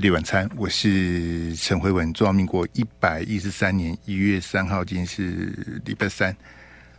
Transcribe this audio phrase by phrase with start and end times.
[0.00, 2.10] 飞碟晚餐，我是陈辉文。
[2.14, 5.52] 中华民国一百一十三年一月三号，今天是
[5.84, 6.34] 礼拜三。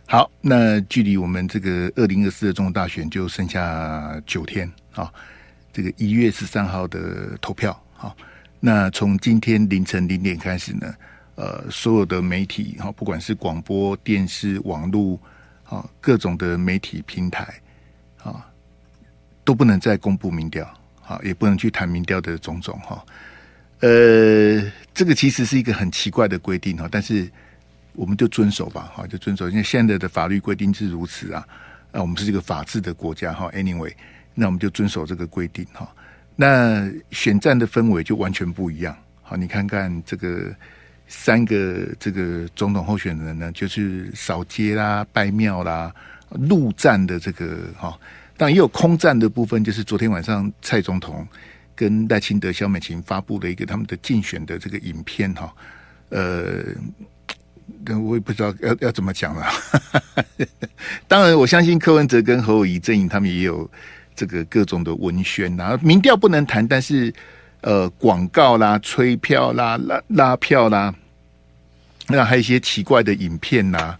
[0.06, 5.12] 好，那距离我们这个二零二四的总统大选就剩下九天啊。
[5.72, 8.16] 这个一月十三号的投票，好，
[8.60, 10.94] 那从今天凌晨零点开始呢，
[11.34, 15.18] 呃，所有的媒体哈，不管是广播电视、网络
[15.64, 17.52] 啊，各种的媒体平台
[18.22, 18.48] 啊，
[19.42, 20.72] 都不能再公布民调。
[21.12, 23.04] 啊，也不能去谈民调的种种哈，
[23.80, 24.62] 呃，
[24.94, 27.30] 这个其实是一个很奇怪的规定哈，但是
[27.94, 31.46] 我们就遵守吧，哈，就遵守，因为现在的法律规定是如此啊，
[31.90, 33.92] 啊，我们是一个法治的国家哈，anyway，
[34.34, 35.86] 那我们就遵守这个规定哈。
[36.34, 40.54] 那选战的氛围就完全不一样，好，你看看这个
[41.08, 45.94] 三个这个总统候选人呢，就是扫街啦、拜庙啦、
[46.30, 47.98] 陆战的这个哈。
[48.42, 51.24] 但也有空战的部分，就是昨天晚上蔡总统
[51.76, 55.54] 跟赖清德、萧美琴发布了一个他们的竞选的这个影片哈，
[56.08, 56.64] 呃，
[58.04, 59.46] 我也不知道要要怎么讲了。
[61.06, 63.70] 当然，我相信柯文哲跟侯友宜阵营他们也有
[64.16, 67.14] 这个各种的文宣啊，民调不能谈，但是
[67.60, 70.92] 呃，广告啦、催票啦、拉拉票啦，
[72.08, 73.96] 那还有一些奇怪的影片呐。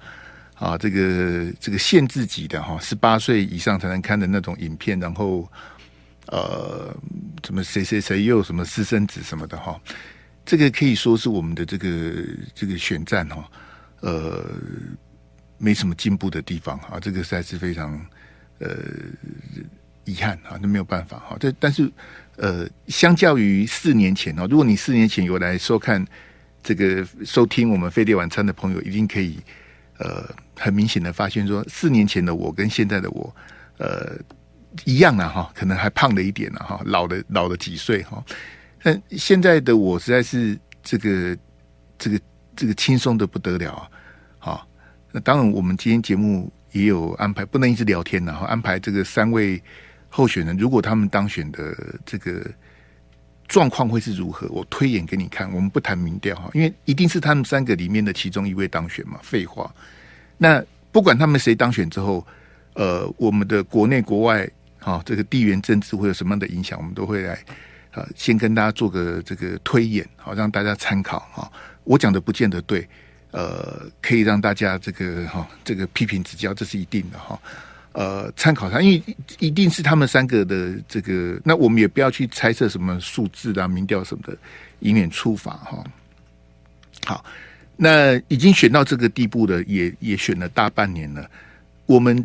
[0.63, 5.51] 啊，这个这个限制级的哈，十八岁以上才能看的那种影片，然后
[6.29, 6.97] 呃，
[7.45, 9.81] 什么谁谁谁又什么私生子什么的哈，
[10.47, 11.89] 这个可以说是我们的这个
[12.55, 13.51] 这个选战哈，
[14.03, 14.45] 呃，
[15.59, 18.01] 没什么进步的地方啊，这个实在是非常
[18.61, 18.69] 呃
[20.05, 21.37] 遗憾啊，那没有办法哈。
[21.41, 21.91] 这但是
[22.37, 26.07] 呃，相较于四年前哦，如果你四年前有来收看
[26.63, 29.41] 这个收听我们飞碟晚餐的朋友，一定可以。
[29.99, 33.35] 呃，很明显的发现说，四年前的我跟现在的我，
[33.79, 34.17] 呃，
[34.85, 38.23] 一样啊，哈，可能还胖了一点了哈，老了老了几岁哈。
[38.83, 41.37] 但现在的我实在是这个
[41.99, 42.21] 这个
[42.57, 43.89] 这个轻松的不得了啊！
[44.39, 44.69] 好，
[45.13, 49.63] 那当然我们今天节目也有安排，不能一直聊天然后安排这个三位
[50.09, 52.45] 候选人，如果他们当选的这个
[53.47, 55.49] 状况会是如何，我推演给你看。
[55.53, 59.73] 我们不谈民调哈，因为一定是他们三个里面的其中一位当选嘛，废话。
[60.43, 60.61] 那
[60.91, 62.27] 不管他们谁当选之后，
[62.75, 67.39] 呃，我们的国内国外哈、这个地缘政治会有什么样的影响，我们都会来
[67.93, 71.49] 呃，先跟大家做个这个推演，好、让大家参考哈、
[71.85, 72.89] 我讲的不见得对，
[73.31, 77.41] 呃，可以让大家这个哈、这个批评指教，这是一定的哈、
[77.93, 84.37] 呃，参考他，因为一定是他们三个的这个，那我们也不要去猜测什么数字啊、民调什么的，
[84.81, 85.85] 以免触法哈、
[87.07, 87.25] 好。
[87.85, 91.29] 那已经选到这个地步了，也也选了大半年了。
[91.87, 92.17] 我们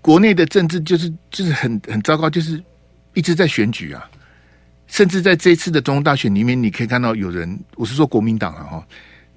[0.00, 2.62] 国内的政治就是就是很很糟糕，就是
[3.14, 4.08] 一直在选举啊。
[4.86, 8.86] 甚至在这一次的总统大选里面，你可以看到有人，我是说国民党啊，哈，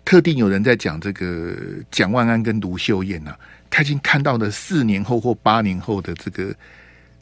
[0.05, 1.57] 特定有人在讲这个
[1.89, 3.35] 蒋万安跟卢秀燕啊，
[3.71, 6.55] 他已经看到了四年后或八年后的这个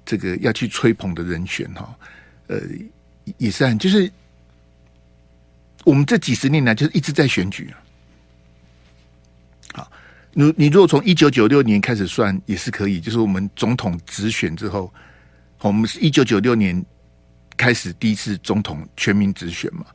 [0.06, 1.96] 这个要去吹捧的人选哈，
[2.48, 2.60] 呃，
[3.38, 4.12] 也是很就是。
[5.86, 7.78] 我们这几十年来就是一直在选举啊。
[9.76, 9.92] 好，
[10.34, 14.92] 你你如果从一九九六年开始算也是可以，就是我们总统直选之后，
[15.62, 16.84] 我们是一九九六年
[17.56, 19.86] 开始第一次总统全民直选嘛，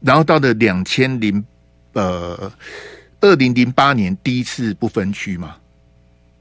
[0.00, 1.42] 然后到了两千零
[1.94, 2.52] 呃
[3.22, 5.56] 二零零八年第一次不分区嘛，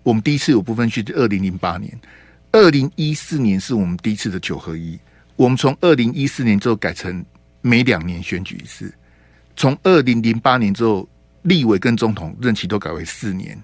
[0.04, 1.98] 我们第一次有不分区是二零零八年，
[2.52, 5.00] 二零一四年是我们第一次的九合一，
[5.38, 7.26] 我们从二零一四年之后改成。
[7.66, 8.94] 每两年选举一次，
[9.56, 11.10] 从二零零八年之后，
[11.42, 13.60] 立委跟总统任期都改为四年。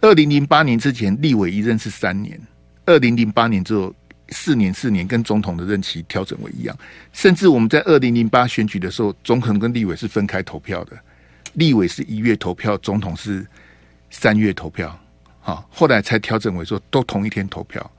[0.00, 2.38] 二零零八年之前，立委一任是三年；
[2.86, 3.92] 二零零八年之后，
[4.28, 6.78] 四年四年，跟总统的任期调整为一样。
[7.12, 10.96] 甚至我们在二零零八选举的时候，总统跟立委是分开投票的，
[11.54, 13.44] 立委是一月投票，总统是
[14.08, 14.96] 三月投票。
[15.40, 17.90] 好，后来才调整为说都同一天投票。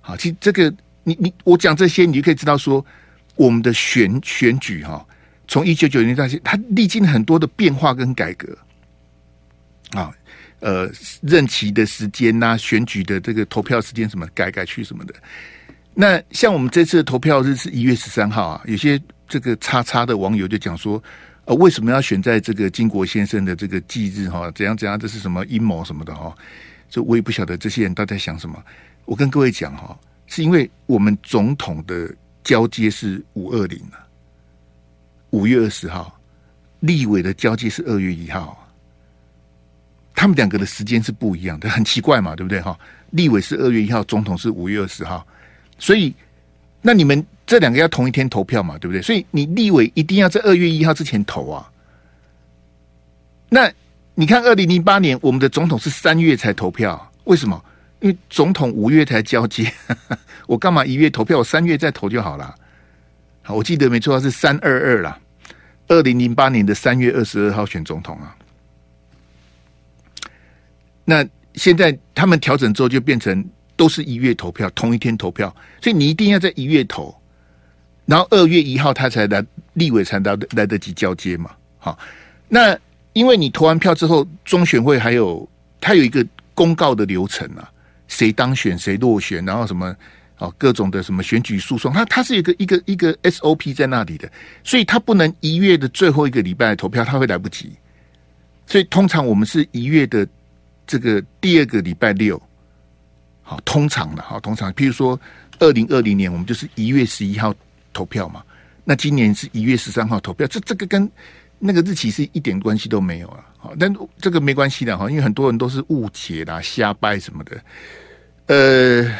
[0.00, 0.72] 好，其实这个
[1.02, 2.86] 你你我讲这些，你就可以知道说。
[3.36, 5.06] 我们的选选举哈，
[5.46, 8.56] 从一九九零年到现在，它历经很多的变化跟改革
[9.92, 10.10] 啊，
[10.60, 10.90] 呃，
[11.20, 15.14] 任期的时间呐，选举的这个投票时间什么改改去什么的。
[15.92, 18.98] 那像我们这次的投票日是一月十三号啊，有些
[19.28, 21.02] 这个叉叉的网友就讲说，
[21.44, 24.50] 呃，为什么要选在这个经国先生的这个忌日哈？
[24.52, 24.98] 怎样怎样？
[24.98, 26.34] 这是什么阴谋什么的哈？
[26.88, 28.62] 所以我也不晓得这些人都在想什么。
[29.04, 32.10] 我跟各位讲哈，是因为我们总统的。
[32.46, 34.06] 交接是五二零啊，
[35.30, 36.16] 五月二十号，
[36.78, 38.56] 立委的交接是二月一号，
[40.14, 42.78] 他们两个的时间是不一样的，很奇怪嘛，对不对哈？
[43.10, 45.26] 立委是二月一号，总统是五月二十号，
[45.76, 46.14] 所以
[46.80, 49.02] 那你们这两个要同一天投票嘛，对不对？
[49.02, 51.68] 所以你立委一定要在二月一号之前投啊。
[53.48, 53.68] 那
[54.14, 57.60] 你看，二零零八年我们的总统是三月才投票，为什么？
[58.00, 59.72] 因为总统五月才交接，
[60.46, 61.38] 我干嘛一月投票？
[61.38, 62.54] 我三月再投就好了。
[63.42, 65.18] 好，我记得没错，是三二二啦。
[65.88, 68.36] 二零零八年的三月二十二号选总统啊。
[71.04, 73.44] 那现在他们调整之后，就变成
[73.76, 77.14] 都是一月投票，同一天投票，所以你一定要在一月投。
[78.04, 81.98] 然后二月一号他才来立委才来来得及交接嘛，好，
[82.48, 82.78] 那
[83.14, 85.48] 因为你投完票之后，中选会还有
[85.80, 87.68] 他有一个公告的流程啊，
[88.08, 89.94] 谁当选谁落选，然后什么
[90.38, 94.30] 哦各种的什么选举诉讼，他他是一个一个一个 SOP 在那里的，
[94.64, 97.72] 所以他不能一月的最后一个礼拜投票，他会来不及，
[98.66, 100.26] 所以通常我们是一月的
[100.86, 102.40] 这个第二个礼拜六，
[103.42, 105.18] 好，通常的好，通常，譬如说
[105.58, 107.54] 二零二零年我们就是一月十一号。
[107.92, 108.44] 投票嘛，
[108.84, 111.10] 那今年是一月十三号投票，这这个跟
[111.58, 113.42] 那个日期是一点关系都没有啊。
[113.78, 117.60] 但这个没关系的哈，因为很多人都是误解啦、瞎掰什么的。
[118.46, 119.18] 呃，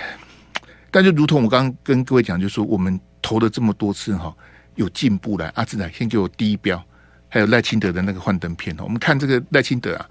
[0.90, 4.34] 但就如同我刚跟各位讲，就说我们投了这么多次哈，
[4.76, 5.50] 有进步了。
[5.54, 6.82] 阿志来先给我第一标，
[7.28, 8.84] 还有赖清德的那个幻灯片哦。
[8.84, 10.08] 我们看这个赖清德啊，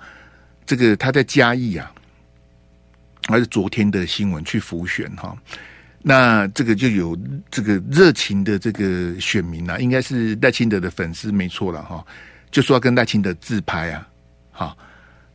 [0.65, 1.91] 这个他在嘉义啊，
[3.27, 5.37] 还是昨天的新闻去浮选哈。
[6.07, 7.17] 那这个就有
[7.49, 12.05] 这个热情的这个选民啊，应该是赖清德的粉丝没错了哈，
[12.51, 14.07] 就说要跟赖清德自拍啊，
[14.57, 14.77] 好，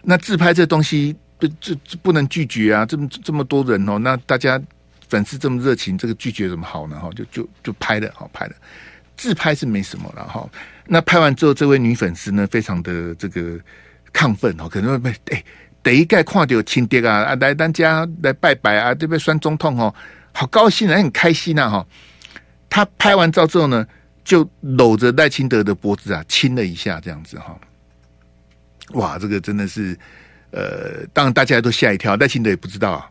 [0.02, 4.60] 那自拍这东西不这这不能拒绝啊，这么这么多人哦，那大家
[5.08, 6.98] 粉丝这么热情，这个拒绝怎么好呢？
[6.98, 8.54] 哈，就就就拍了，好拍了，
[9.16, 10.48] 自拍是没什么了哈。
[10.86, 13.60] 那拍完之后，这位女粉丝呢，非常的这个
[14.12, 15.44] 亢奋哦，可能会被哎，
[15.82, 19.18] 第一盖看到亲爹啊啊来咱家来拜拜啊，对不对？
[19.18, 19.94] 选总统哦。
[20.32, 21.68] 好高兴啊，很开心呐！
[21.68, 21.84] 哈，
[22.70, 23.84] 他拍完照之后呢，
[24.22, 27.58] 就搂着赖清德的脖子啊，亲了一下，这样子哈。
[28.92, 29.98] 哇，这个真的是，
[30.50, 33.08] 呃，当然大家都吓一跳，赖清德也不知道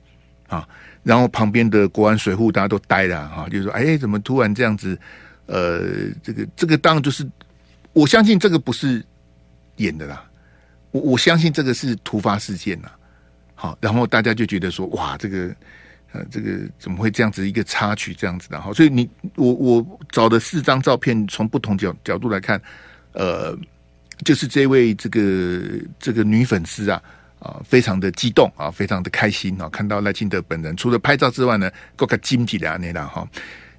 [0.47, 0.67] 啊，
[1.03, 4.99] 然后旁边的国安水户大家都呆了哈，就是说，哎，怎么突然这样子？
[5.45, 7.27] 呃，这个这个当然就是，
[7.93, 9.03] 我相信这个不是
[9.77, 10.23] 演的啦，
[10.91, 12.89] 我我相信这个是突发事件呐。
[13.55, 15.55] 好，然后大家就觉得说，哇，这个。
[16.11, 18.73] 呃，这个怎么会这样子一个插曲这样子的哈？
[18.73, 22.59] 所以你我我找的四张照片，从不同角角度来看，
[23.11, 23.55] 呃，
[24.23, 25.61] 就是这位这个
[25.99, 27.01] 这个女粉丝啊
[27.39, 33.27] 啊，非常的激动啊，非常的开心啊，看到赖清德本人，除了拍照之外呢，够个经济的那哈。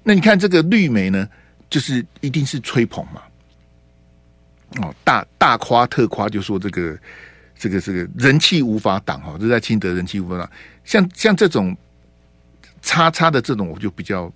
[0.03, 1.27] 那你看这个绿媒呢，
[1.69, 3.21] 就是一定是吹捧嘛，
[4.81, 6.97] 哦，大大夸特夸，就说这个
[7.57, 10.49] 这个这个人气无法挡哈，这赖清德人气无法挡，
[10.83, 11.75] 像像这种。
[12.83, 14.33] 叉叉的这种我就比较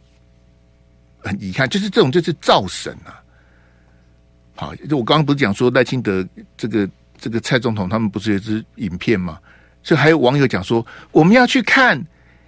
[1.18, 3.18] 很遗憾，就是这种就是造神啊！
[4.56, 6.26] 好，就我刚刚不是讲说赖清德
[6.58, 9.38] 这个这个蔡总统他们不是有一支影片吗？
[9.84, 12.02] 所以还有网友讲说我们要去看，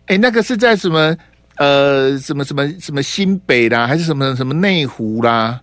[0.08, 1.16] 哎、那个是在什么
[1.58, 5.62] 呃什么什么什么新北啦，还是什么什么内湖啦，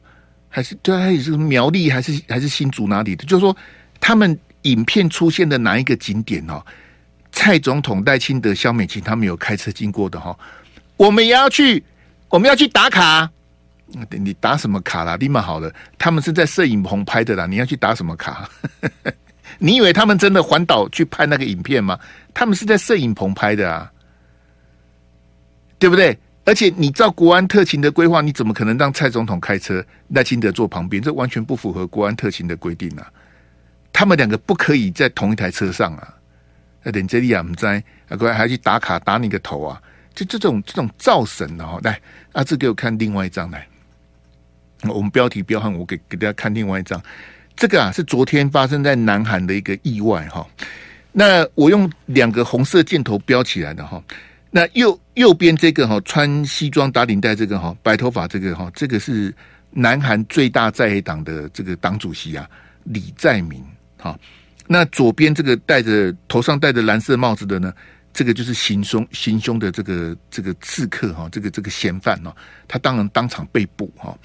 [0.49, 3.25] 还是对，还是苗栗，还是还是新竹哪里的？
[3.25, 3.57] 就是说
[3.99, 6.63] 他们影片出现的哪一个景点哦？
[7.33, 10.39] 蔡总统、赖清德、萧美琴他们有开车经过的哈，
[10.97, 11.83] 我们也要去，
[12.29, 13.29] 我们要去打卡。
[14.11, 15.17] 你打什么卡啦？
[15.17, 17.47] 立马好了，他们是在摄影棚拍的啦。
[17.47, 18.49] 你要去打什么卡？
[19.59, 21.99] 你以为他们真的环岛去拍那个影片吗？
[22.33, 23.93] 他们是在摄影棚拍的啊，
[25.79, 26.19] 对不对？
[26.45, 31.03] 而且你照国安特勤的规划，你怎么可能让蔡总统开车，赖清德坐旁边？
[31.03, 33.11] 这完全不符合国安特勤的规定啊！
[33.93, 36.15] 他们两个不可以在同一台车上啊！
[36.83, 39.81] 那点这里啊，不在啊，各位还要去打卡打你个头啊！
[40.15, 42.01] 就这种这种造神哦，来，
[42.33, 43.67] 阿志给我看另外一张来。
[44.89, 47.01] 我们标题标上，我给给大家看另外一张。
[47.57, 50.47] 这个啊是昨天发生在南韩的一个意外哈。
[51.13, 54.03] 那我用两个红色箭头标起来的哈。
[54.51, 59.33] 那右右边这个哈，穿西装打领带这个哈，白头发这个哈，这个是
[59.71, 62.49] 南韩最大在野党的这个党主席啊，
[62.85, 63.65] 李在明
[63.99, 64.19] 哈。
[64.67, 67.73] 那左边这个戴着头上戴着蓝色帽子的呢，
[68.13, 72.35] 这个就是行凶行凶的这个这个刺客哈，这个这个嫌犯哦，
[72.67, 74.17] 他当然当场被捕哈。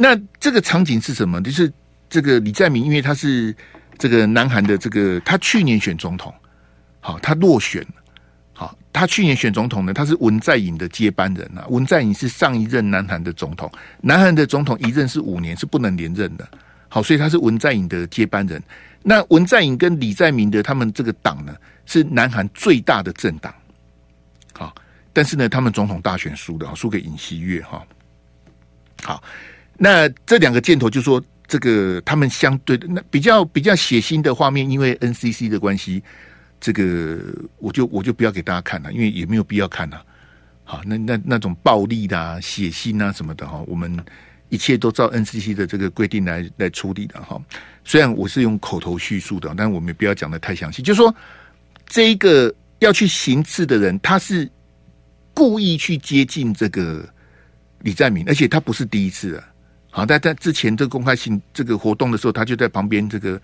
[0.00, 1.42] 那这个场景是什么？
[1.42, 1.70] 就是
[2.08, 3.52] 这个李在明，因为他是
[3.98, 6.32] 这个南韩的这个，他去年选总统，
[7.00, 7.84] 好，他落选，
[8.52, 11.66] 好，他去年选总统呢，他是文在寅的接班人啊。
[11.68, 13.68] 文在寅是上一任南韩的总统，
[14.00, 16.48] 南韩的总统一任是五年，是不能连任的。
[16.88, 18.62] 好，所以他是文在寅的接班人。
[19.02, 21.52] 那文在寅跟李在明的他们这个党呢，
[21.86, 23.52] 是南韩最大的政党。
[24.52, 24.72] 好，
[25.12, 27.84] 但是呢，他们总统大选输的，输给尹锡悦哈。
[29.02, 29.22] 好，
[29.78, 36.02] 那这两个箭头就说这个他们相对的那比较比较血腥的画面，因为 NCC 的关系，
[36.60, 37.18] 这个
[37.58, 40.04] 我就我就不要给大家看了，因为也没有必要看了。
[40.64, 43.96] 好，那那那种暴力的、血腥啊什么的哈，我们
[44.50, 47.40] 一切都照 NCC 的这个规定来来处理的哈。
[47.84, 50.82] 虽然我是用口头叙述的，但我们不要讲的太详细。
[50.82, 51.14] 就说，
[51.86, 54.50] 这一个要去行刺的人，他是
[55.32, 57.08] 故意去接近这个
[57.80, 59.44] 李在明，而且他不是第一次了。
[59.90, 63.40] 好，在在之前这个公开性这个活动的时候，他就在旁边这个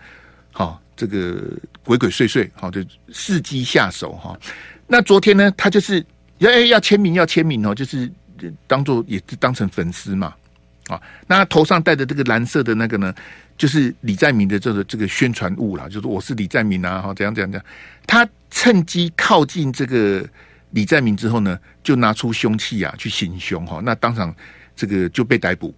[0.52, 1.42] 好这个
[1.84, 2.80] 鬼鬼祟祟，好就
[3.12, 4.38] 伺机下手哈。
[4.86, 6.04] 那昨天呢，他就是。
[6.38, 8.10] 要要签名，要签名哦，就是
[8.66, 10.34] 当做也是当成粉丝嘛，
[10.88, 13.14] 啊，那他头上戴的这个蓝色的那个呢，
[13.56, 17.64] 就是李在明的这个这个宣传物啦，就是我是李在明啊，哈，怎样怎样怎样，
[18.04, 20.28] 他趁机靠近这个
[20.70, 24.34] 李在明之后呢，就拿出凶器啊去行凶哈，那当场
[24.74, 25.72] 这个就被逮捕，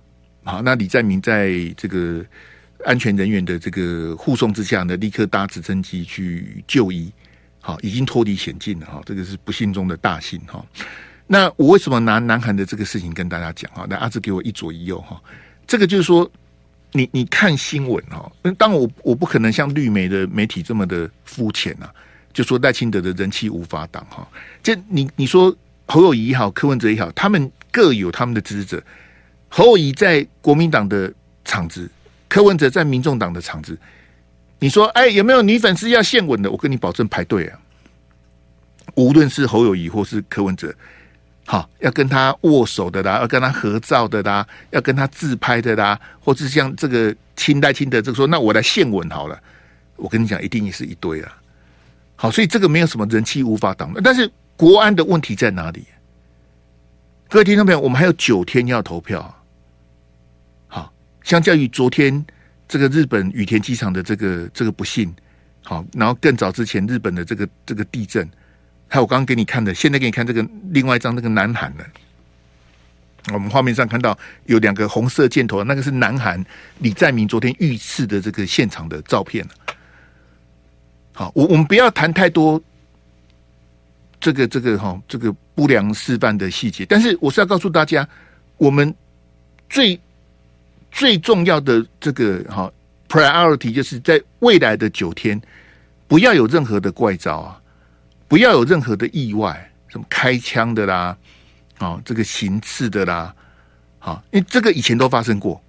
[0.47, 2.25] 好，那李在明在这个
[2.85, 7.13] 安全人员的这个护送之下呢，立刻搭直升机去就医。
[7.61, 10.65] 好，已经脱离险境了哈，这个是不幸中的大幸哈。
[11.27, 13.85] 那我为什么拿南韩的这个事情跟大家讲哈？
[13.91, 15.21] 那阿志给我一左一右哈。
[15.67, 16.31] 这个就是说，
[16.93, 21.91] 你你看新闻哈，当我我不可能像绿媒的媒体这么的肤浅呐，
[22.33, 24.25] 就说赖清德的人气无法挡哈。
[24.63, 25.53] 这你你说
[25.87, 28.81] 侯友宜也好，柯文哲也好，他们各有他们的支持者。
[29.57, 31.11] 侯友谊在国民党的
[31.43, 31.91] 场子，
[32.29, 33.75] 柯文哲在民众党的场子。
[34.59, 36.51] 你说，哎，有没有女粉丝要献吻的？
[36.51, 37.59] 我跟你保证，排队啊！
[38.97, 40.75] 无论是侯友宜或是柯文哲，
[41.47, 49.41] 好，要跟他握手的啦，要跟他合照的啦，要跟他自拍的啦，或是像这个亲代亲的这个说，那我来献吻好了。
[49.97, 51.35] 我跟你讲，一定也是一堆啊。
[52.15, 54.03] 好，所以这个没有什么人气无法挡的。
[54.05, 55.87] 但是国安的问题在哪里？
[57.31, 59.35] 各位听众朋友，我们还有九天要投票。
[61.27, 62.25] 相较于昨天。
[62.69, 65.15] 这个日本羽田机场的这个这个不幸，
[65.63, 68.29] 好，然后更早之前日本的这个这个地震，
[68.89, 71.87] 还有我刚刚给你看的，现在给你看这个另外一张那个南韩的，
[73.33, 76.45] 我们画面上看到有两个红色箭头，那个是南韩
[76.81, 79.47] 李在明昨天遇刺的这个现场的照片。
[81.13, 82.61] 好，我我们不要谈太多
[84.19, 88.09] 这个这个哈这个不良示范的细节，但是我是要告诉大家，
[88.57, 88.93] 我们
[89.71, 89.97] 最。
[90.97, 92.73] 最重要的这个哈
[93.07, 95.39] priority 就是在未来的九天，
[96.09, 97.61] 不要有任何的怪招啊，
[98.27, 101.15] 不要有任何的意外，什么开枪的啦，
[101.77, 103.35] 啊，这个行刺的啦，
[103.99, 105.63] 好，因为这个以前都发生过，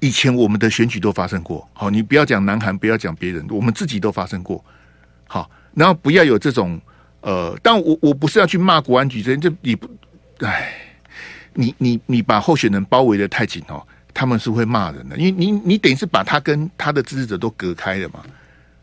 [0.00, 4.64] 以前我们的选举都发生过，好，你不要讲南韩，不要讲别人，我们自己都发生过，
[5.28, 6.80] 好，然后不要有这种
[7.20, 9.88] 呃，但我我不是要去骂国安局这，这你不，
[10.40, 10.72] 哎，
[11.54, 13.86] 你你你把候选人包围得太紧哦。
[14.18, 18.20] 他们是会骂人的，因为你你等于是把他跟他的支持者都隔开了嘛。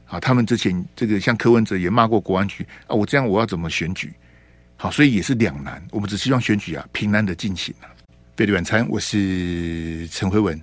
[0.05, 4.13] 好，他们之前这个像柯文哲也骂过国安局啊，我这样我要怎么选举？
[4.77, 5.85] 好，所以也是两难。
[5.91, 7.91] 我们只希望选举啊平安的进行啊。
[8.37, 10.57] 费力晚餐，我是陈辉文。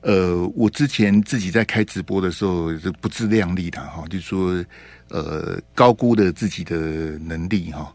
[0.00, 4.64] 呃，我之前自己在开直播的时候是不自量力的哈，就是说
[5.10, 6.74] 呃高估了自己的
[7.18, 7.94] 能力哈，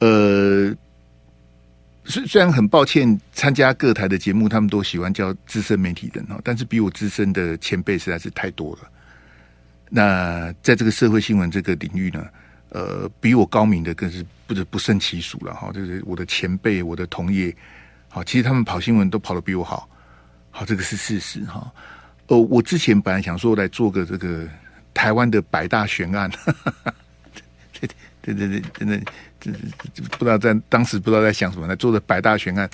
[0.00, 0.76] 呃。
[2.08, 8.90] 虽虽然很抱歉，参加各台的节目，他们都喜欢叫资深媒体人哦，但是比我资深的前辈实在是太多了。
[9.90, 12.26] 那在这个社会新闻这个领域呢，
[12.70, 15.70] 呃，比我高明的更是不是不胜其数了哈。
[15.70, 17.54] 就是我的前辈，我的同业，
[18.08, 19.86] 好，其实他们跑新闻都跑得比我好，
[20.50, 21.70] 好，这个是事实哈。
[22.28, 24.48] 哦，我之前本来想说来做个这个
[24.94, 26.30] 台湾的百大悬案，
[27.80, 27.88] 对
[28.22, 28.98] 对对对，真的。
[29.40, 29.52] 这
[29.94, 31.76] 这不知道在当时不知道在想什么呢？
[31.76, 32.68] 做的百大悬案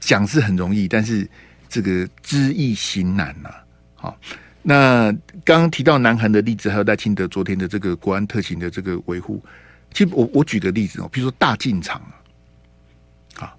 [0.00, 1.28] 讲是很容易，但是
[1.68, 3.50] 这个知易行难呐。
[3.94, 4.18] 好，
[4.62, 5.12] 那
[5.44, 9.42] 刚刚提到南韩的例子，还有赖清德昨天的这个国安特勤的这个维护，
[9.92, 12.00] 其实我我举个例子哦，比如说大进场
[13.38, 13.54] 啊，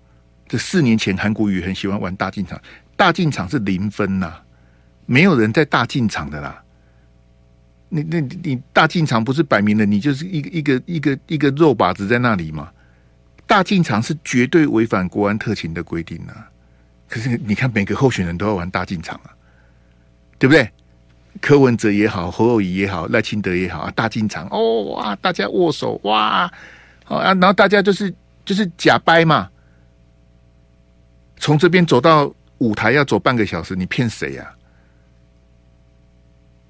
[0.47, 2.61] 这四年前韩国瑜很喜欢玩大进场，
[2.95, 4.33] 大进场是零分呐，
[5.05, 6.63] 没有人在大进场的啦。
[7.89, 12.69] 你那你，你大进场不是摆明了你就是一个一个一个一个肉靶子在那里吗？
[13.45, 16.51] 大进场是绝对违反国安特勤的规定啊！
[17.07, 19.31] 可是你看每个候选人都要玩大进场啊，
[20.37, 20.69] 对不对？
[21.39, 26.51] 柯文哲也好，侯友宜也好，赖清德也好啊，大进场哦哇，大家握手哇，
[27.05, 28.13] 好啊，然后大家就是
[28.43, 29.49] 就是假掰嘛，
[31.37, 34.51] 从这边走到舞台要走半个小时，你骗谁呀？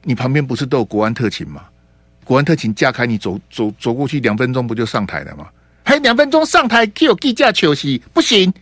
[0.07, 1.65] 你旁边不是都有国安特勤吗？
[2.23, 5.49] 国安特勤架开你走走走过去，两分钟不就上台了吗？
[5.83, 8.53] 还两分钟上台，可有计价球席不行，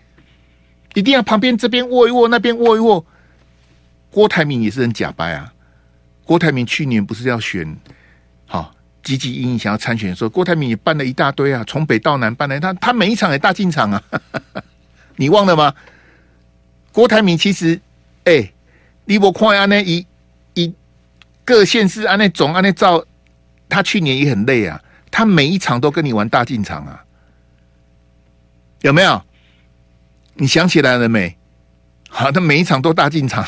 [0.95, 3.05] 一定要旁边这边握一握，那边握一握。
[4.09, 5.53] 郭台铭也是很假掰啊！
[6.23, 7.77] 郭台铭去年不是要选，
[8.47, 8.73] 好
[9.03, 14.01] 积极因想要参选的时候，郭台铭也办了一大堆啊，从北到南办了，他他每一场也大进场啊，
[15.15, 15.71] 你忘了吗？
[16.91, 17.79] 郭台铭其实，
[18.23, 18.53] 哎、欸，
[19.05, 20.03] 你我看安那一
[21.45, 23.05] 各县市安那总安那照，
[23.69, 27.05] 他去年也很累啊，他每一场都跟你玩大进场啊，
[28.81, 29.21] 有没有？
[30.33, 31.37] 你想起来了没？
[32.09, 33.45] 好，他每一场都大进场。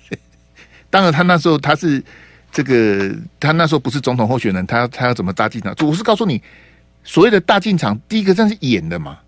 [0.90, 2.02] 当然，他那时候他是
[2.50, 5.74] 这个，他那时候不是总统候选人，他他要怎么大进场？
[5.86, 6.42] 我是告诉你，
[7.04, 9.18] 所谓的大进场，第一个这是演的嘛，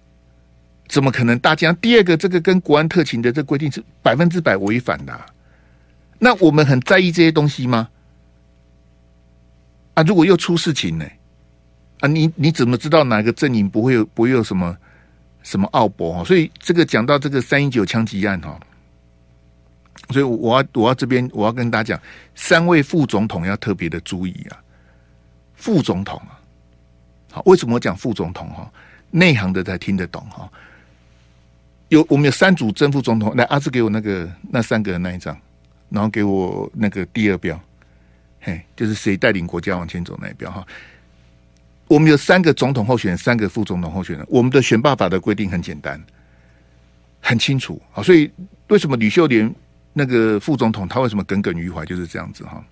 [0.89, 1.73] 怎么可能大进？
[1.77, 5.21] 第二个，这个跟国安特勤的这规定是百分之百违反的。
[6.25, 7.89] 那我们很在意这些东西吗？
[9.95, 11.05] 啊，如果又出事情呢？
[11.99, 14.77] 啊，你你怎么知道哪个阵营不会有不会有什么？
[15.43, 16.23] 什么奥博哈？
[16.23, 18.57] 所以这个讲到这个三一九枪击案哈，
[20.11, 22.05] 所以我要我要这边我要跟大家讲，
[22.37, 24.63] 三位副总统要特别的注意啊。
[25.57, 26.39] 副总统啊，
[27.33, 28.71] 好，为什么我讲副总统哈？
[29.11, 30.49] 内行的才听得懂哈。
[31.89, 35.37] 有我们有三组正副总统，来阿志给我那个那三个的那一张，
[35.93, 37.61] 然后给我那个第二标，
[38.41, 40.67] 嘿，就是谁带领国家往前走那一标哈。
[41.87, 44.27] 我们有三个总统候选人，三个副总统候选人。
[44.31, 46.03] 我们的选罢法的规定很简单，
[47.21, 48.03] 很清楚啊。
[48.03, 48.31] 所以
[48.69, 49.55] 为什么吕秀莲
[49.93, 51.85] 那个副总统他为什么耿耿于怀？
[51.85, 52.65] 就是这样子哈。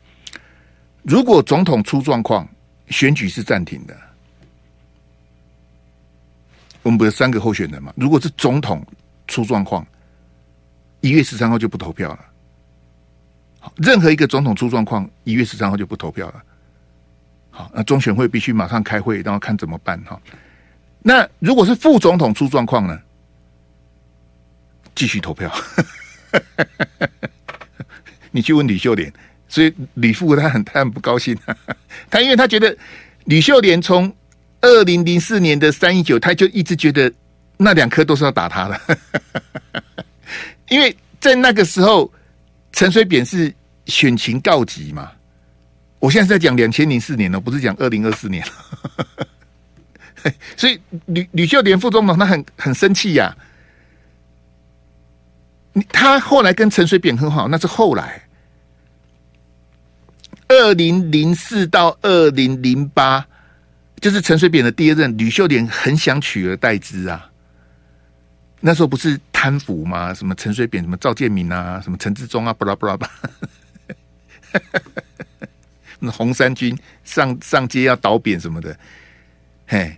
[1.03, 2.49] 如果总统出状况，
[2.89, 3.95] 选举是暂停的。
[6.83, 7.93] 我们不是三个候选人嘛？
[7.97, 8.83] 如果是总统
[9.27, 9.87] 出状况，
[11.03, 12.30] 一月十三号就不投票了。
[13.77, 16.43] 任何一个总统出状况，一月十三号就不投票了。
[17.51, 20.21] 好，那中选会必须马上开会，然后看怎么办哈。
[21.03, 22.99] 那如果是副总统出状况呢？
[24.95, 25.51] 继续投票。
[28.31, 29.13] 你去问吕秀莲，
[29.49, 31.37] 所以吕副他很他很不高兴，
[32.11, 32.77] 他因为他觉得
[33.25, 34.15] 吕秀莲从
[34.61, 37.11] 二零零四年的三一九，他就一直觉得
[37.57, 38.99] 那两颗都是要打他的，
[40.69, 42.13] 因为在那个时候
[42.73, 43.53] 陈水扁是
[43.87, 45.11] 选情告急嘛。
[45.99, 49.07] 我现在在讲两千零四年了，不是讲二零二四年了，
[50.57, 53.35] 所以吕吕秀莲副总统他很很生气呀、
[55.75, 55.87] 啊。
[55.91, 58.23] 他后来跟陈水扁很好，那是后来。
[60.49, 63.25] 二零零四到二零零八，
[64.01, 67.31] 就是陈水扁的第二任，吕秀莲很想取而代之啊。
[68.59, 70.13] 那时候不是贪腐吗？
[70.13, 73.11] 什么陈水扁，什么赵建铭啊，什么陈志忠啊，巴拉巴拉巴。
[75.99, 78.79] 那红三军上上街要倒扁什么的，
[79.67, 79.97] 嘿，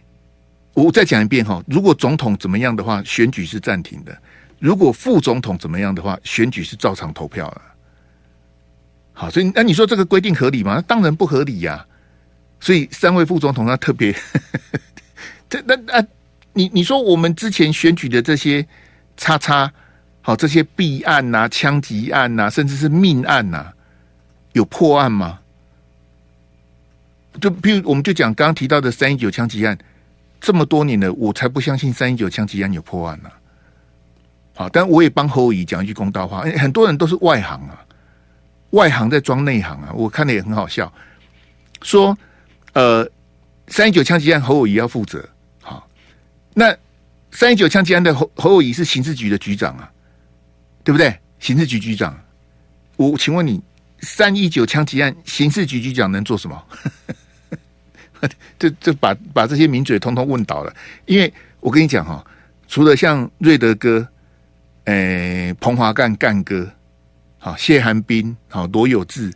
[0.75, 1.61] 我再讲一遍哈。
[1.67, 4.13] 如果总统怎么样的话，选举是暂停的；
[4.61, 7.63] 如果副总统怎么样的话，选举是照常投票了。
[9.13, 10.81] 好，所以那你说这个规定合理吗？
[10.87, 11.85] 当然不合理呀、
[12.61, 14.15] 所以三位副总统他特别，
[15.51, 16.07] 这那那
[16.53, 18.65] 你你说我们之前选举的这些
[19.17, 19.73] 叉叉，
[20.21, 23.75] 好这些弊案呐、啊、枪击案呐、啊，甚至是命案呐、啊，
[24.53, 25.39] 有破案吗？
[27.41, 29.77] 就譬如，我们就讲刚刚提到的三一九枪击案，
[30.41, 33.39] 这么多年了，我才不相信三一九枪击案有破案呢、啊。
[34.55, 37.81] 好，但我也帮侯友宜讲一句公道话，很多人都是外行啊，
[38.71, 40.93] 外行在装内行啊，我看的也很好笑。
[41.81, 42.17] 说，
[42.75, 43.09] 呃，
[43.69, 45.27] 三一九枪击案侯友宜要负责，
[45.63, 45.89] 好，
[46.53, 46.77] 那
[47.33, 49.91] 三一九枪击案的侯侯友谊是刑事局的局长啊，
[50.85, 51.19] 对不对？
[51.41, 52.17] 刑事局局长，
[52.97, 53.61] 我请问你，
[54.01, 56.63] 三一九枪击案刑事局局长能做什么？
[58.57, 60.73] 这这把把这些名嘴通通问倒了，
[61.07, 62.25] 因为我跟你讲哈，
[62.69, 64.07] 除了像瑞德哥、
[64.85, 66.71] 诶、彭华干干哥、
[67.39, 69.33] 好谢寒冰、好罗有志，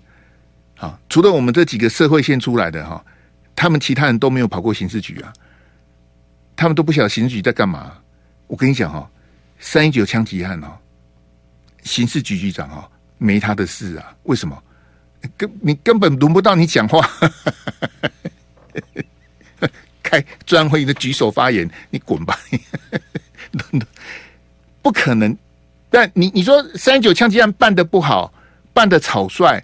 [0.76, 3.04] 好，除了我们这几个社会线出来的哈，
[3.56, 5.32] 他们其他人都没有跑过刑事局啊，
[6.56, 7.92] 他们都不晓得刑事局在干嘛。
[8.46, 9.08] 我跟你讲哈，
[9.58, 10.68] 三一九枪击案哦，
[11.84, 14.60] 刑事局局长哈没他的事啊，为什么？
[15.36, 17.08] 根你根本轮不到你讲话。
[20.02, 22.38] 开专会的举手发言，你滚吧！
[24.80, 25.36] 不可能。
[25.90, 28.32] 但你你说三一九枪击案办得不好，
[28.72, 29.60] 办得草率，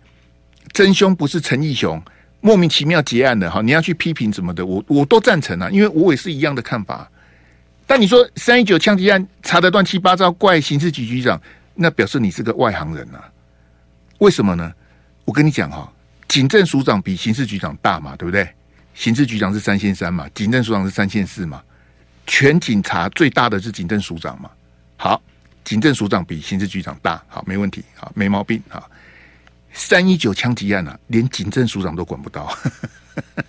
[0.73, 2.03] 真凶不是陈义雄，
[2.43, 7.09] 莫名其妙结案的哈，你要去批评什么的，我我都赞成啊，因为我也是一样的看法。
[7.87, 11.41] 但你说三一九枪击案查的乱七八糟，怪刑事局局长，
[11.75, 13.25] 那表示你是个外行人啊？
[14.19, 14.73] 为什么呢？
[15.25, 15.91] 我跟你讲哈，
[16.27, 18.49] 警政署长比刑事局长大嘛，对不对？
[18.93, 21.63] 刑事局长是三线三嘛，警政署长是三线四嘛，
[22.27, 24.51] 全警察最大的是警政署长嘛。
[24.97, 25.23] 好，
[25.65, 28.91] 警政署长比刑事局长大，好，没问题，好，没毛病，好。
[29.73, 32.57] 三一九枪击案啊，连警政署长都管不到，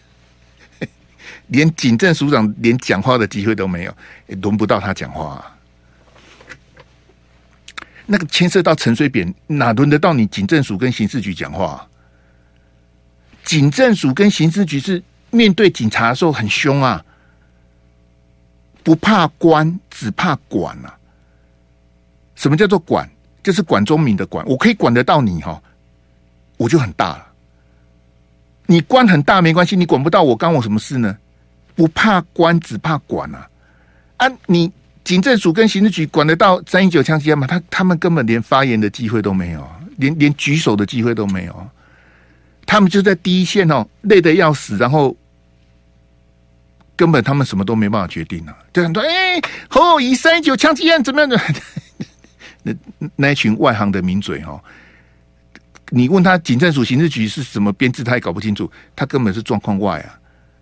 [1.47, 3.95] 连警政署长连讲话的机会都没有，
[4.27, 5.57] 也轮不到他讲话啊。
[8.05, 11.87] 那个牵涉到陈水扁，哪轮得到你警政署跟刑事局讲话啊？
[13.43, 17.03] 警政署跟刑事局是面对警察的时候很凶啊，
[18.83, 20.97] 不怕官，只怕管啊。
[22.35, 23.09] 什么叫做管？
[23.41, 25.61] 就是管中闵的管，我可以管得到你哈，
[26.63, 27.27] 我就很大了。
[28.65, 31.17] 你官很大没关系，你管不到我，干我什么事呢？
[31.75, 33.49] 不怕官，只怕管啊！
[34.17, 34.71] 啊，你。
[35.03, 37.45] 警政署跟刑事局管得到三一九枪击案吗？
[37.45, 41.69] 他他们根本连发言的机会都没有，连连举手的机会都没有。
[42.65, 45.13] 他们就在第一线哦，累得要死，然后
[46.95, 48.55] 根本他们什么都没办法决定啊！
[48.71, 51.37] 就很多哎，侯友宜三一九枪击案怎么样 的？
[52.63, 52.73] 那
[53.17, 54.57] 那一群外行的名嘴哦，
[55.95, 60.17] 你问他警政署、刑事局是什么编制，他也搞不清楚，他根本是状况外啊。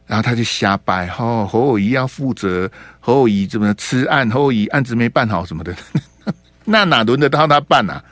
[0.05, 5.73] 然后他就瞎掰，哦，侯友宜要负责，侯友宜怎么吃案，侯友宜案子没办好什么的，
[6.65, 8.03] 那哪轮得到他办啊？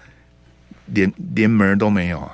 [0.93, 2.31] 连连门都没有啊，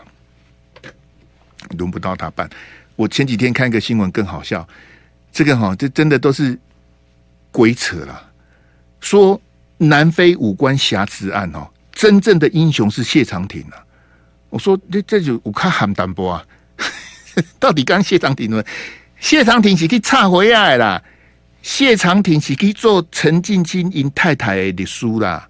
[1.80, 2.48] 轮不到他办。
[2.96, 4.68] 我前几天看一个新闻更好笑，
[5.32, 6.56] 这个哈，这真的都是
[7.50, 8.32] 鬼扯了。
[9.00, 9.42] 说
[9.80, 13.82] 南非五官瑕疵案哦，真正的英雄是谢长廷啊。
[14.56, 16.42] 我说这这就我看喊单薄啊，
[17.60, 18.64] 到底刚谢长廷呢？
[19.20, 21.04] 谢长廷是去插回来啦，
[21.62, 25.46] 谢长廷是去做陈进清因太太的书啦，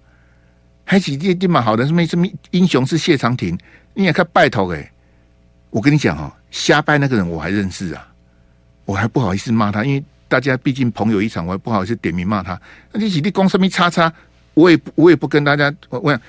[0.84, 3.56] 还是这这么好的什么什么英雄是谢长廷？
[3.94, 4.90] 你也看拜托诶，
[5.70, 8.08] 我跟你讲哦，瞎掰那个人我还认识啊，
[8.86, 12.60] 我还不好意思骂他，因为大家毕竟朋友一场，我还不好意思点名骂他。
[12.90, 14.12] 那你你讲什么叉叉，
[14.54, 16.20] 我也我也不跟大家我讲。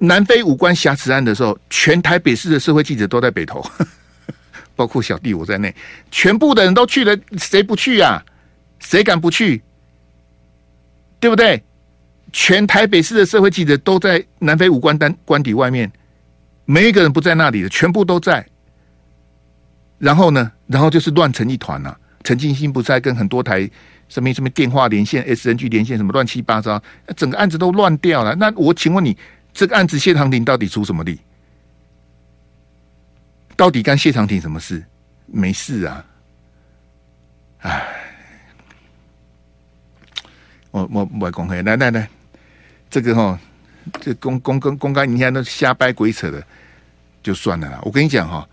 [0.00, 3.64] 南非武官瑕疵案的时候，全台北市的社会记者都在北投。
[4.74, 5.74] 包括小弟我在内，
[6.10, 8.24] 全部的人都去了，谁不去啊？
[8.78, 9.62] 谁敢不去？
[11.20, 11.62] 对不对？
[12.32, 15.90] 全台北市的社会记者都在南非武官单官邸外面，
[16.64, 18.46] 没一个人不在那里的，全部都在。
[19.98, 20.50] 然后呢？
[20.66, 21.98] 然后就是乱成一团呐、啊。
[22.24, 23.68] 陈进兴不在，跟很多台
[24.08, 26.82] 什么什么电话连线、SNG 连线，什么乱七八糟，
[27.16, 28.34] 整个案子都乱掉了。
[28.36, 29.14] 那我请问你，
[29.60, 31.20] 这个案子谢长廷到底出什么力？
[33.58, 34.82] 到底干谢长廷什么事？
[35.26, 36.06] 没事啊！
[37.58, 37.86] 哎，
[40.70, 42.08] 我我我公开来来来，
[42.88, 43.38] 这个哈、
[44.00, 46.42] 这公公跟公开，你看都瞎掰鬼扯的，
[47.22, 47.78] 就算了啦。
[47.82, 48.48] 我跟你讲哈、哦，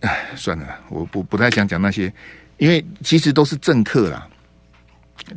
[0.00, 2.10] 哎，算了，我不不太想讲那些，
[2.56, 4.26] 因为其实都是政客啦，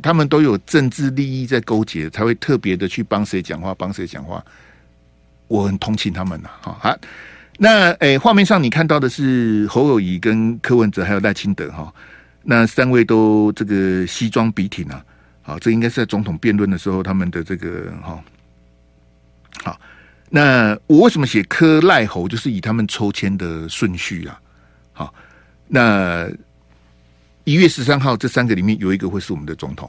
[0.02, 4.44] 他们都有政治利益在勾结，才会特别的去帮谁讲话，帮谁讲话。
[5.48, 6.98] 我很同情他们呐，哈好。
[7.58, 11.90] 那诶，画面上你看到的是侯友谊跟柯文哲还有赖清德哈，
[12.42, 15.02] 那三位都这个西装笔挺啊，
[15.40, 18.22] 好，这应该是在总统辩论的时候他们的这个哈，
[19.62, 19.80] 好，
[20.28, 24.38] 那我为什么写柯赖侯，就是以他们抽签的顺序啊，
[24.92, 25.14] 好，
[25.66, 26.28] 那
[27.46, 29.88] 一月十三号这三个里面有一个会是我们的总统，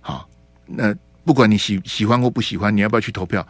[0.00, 0.28] 好，
[0.64, 3.44] 那不管你喜喜欢或不喜欢，你要不要去投票，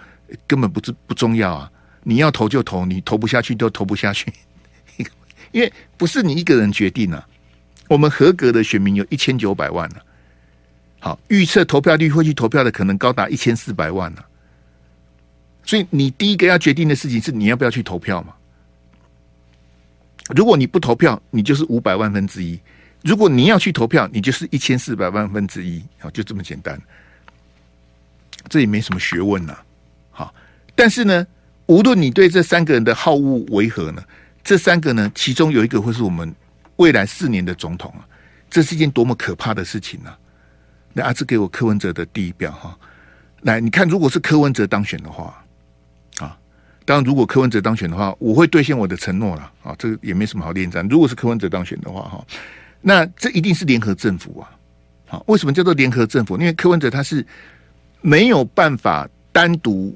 [0.46, 1.70] 根本不是不重要啊。
[2.04, 4.32] 你要投就投，你投不下去就投不下去，
[5.52, 7.28] 因为不是你一个人决定啊。
[7.86, 9.96] 我们合格的选民有一千九百万呢，
[11.00, 14.24] 好，预测投票率会去投票的可能高达一千四百万呢。
[15.66, 18.32] 所以你第一个要决定的事情是你要不要去投票嘛？
[20.34, 22.58] 如果你不投票，你就是五百万分之一；
[23.02, 25.82] 如果你要去投票，你就是一千四百万分之一。
[25.98, 26.80] 好，就这么简单，
[28.48, 29.56] 这也没什么学问呐。
[30.10, 30.34] 好，
[30.74, 31.26] 但是呢。
[31.68, 34.02] 无论你对这三个人的好恶为何呢？
[34.42, 36.34] 这三个呢，其中有一个会是我们
[36.76, 38.08] 未来四年的总统啊！
[38.48, 40.18] 这是一件多么可怕的事情啊！
[40.94, 42.74] 那阿志给我柯文哲的第一票哈，
[43.42, 45.44] 来，你看，如果是柯文哲当选的话，
[46.88, 49.76] 当然，如果柯文哲当选的话，我会兑现我的承诺了啊！
[49.78, 50.88] 这个也没什么好恋战。
[50.88, 52.26] 如果是柯文哲当选的话哈，
[52.80, 54.48] 那这一定是联合政府啊！
[55.06, 56.38] 好，为什么叫做联合政府？
[56.38, 57.22] 因为柯文哲他是
[58.00, 59.94] 没有办法单独。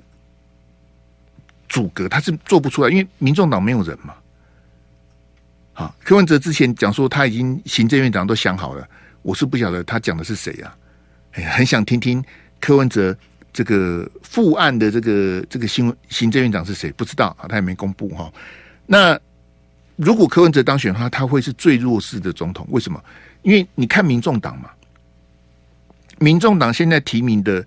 [1.66, 4.12] 阻隔他是做不出来，因为民众党没有人嘛。
[5.72, 8.87] 好，柯文哲之前讲说他已经行政院长都想好了，
[9.22, 10.76] 我是不晓得他讲的是谁啊？
[11.33, 12.22] 哎呀，很想听听
[12.61, 13.16] 柯文哲
[13.53, 16.91] 这个副案的这个这个新行政院长是谁？
[16.93, 18.33] 不知道啊，他也没公布哈。
[18.87, 19.19] 那
[19.97, 22.67] 如果柯文哲当选的话，他会是最弱势的总统。
[22.71, 23.03] 为什么？
[23.43, 24.71] 因为你看民众党嘛，
[26.19, 27.65] 民众党现在提名的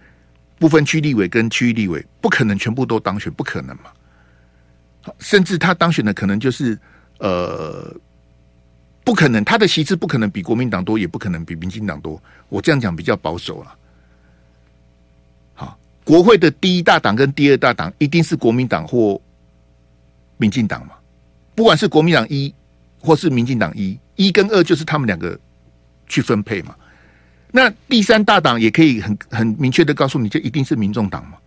[0.58, 3.92] 不分区立委跟区域立委，不可能全部都当选，不可能嘛。
[5.20, 6.78] 甚至他当选的可能就是
[7.20, 7.96] 呃，
[9.04, 12.20] 不可能，他的席次不可能比国民党多，也不可能比民进党多。
[12.50, 13.76] 我这样讲比较保守了。
[16.06, 19.20] 国会的第一大党跟第二大党一定是国民党或
[20.38, 20.94] 民进党嘛？
[21.56, 22.54] 不管是国民党一
[23.00, 25.38] 或是民进党一，一跟二就是他们两个
[26.08, 26.76] 去分配嘛。
[27.52, 31.38] 那第三大党也可以很很明确的告诉你，就一定是民众党嘛？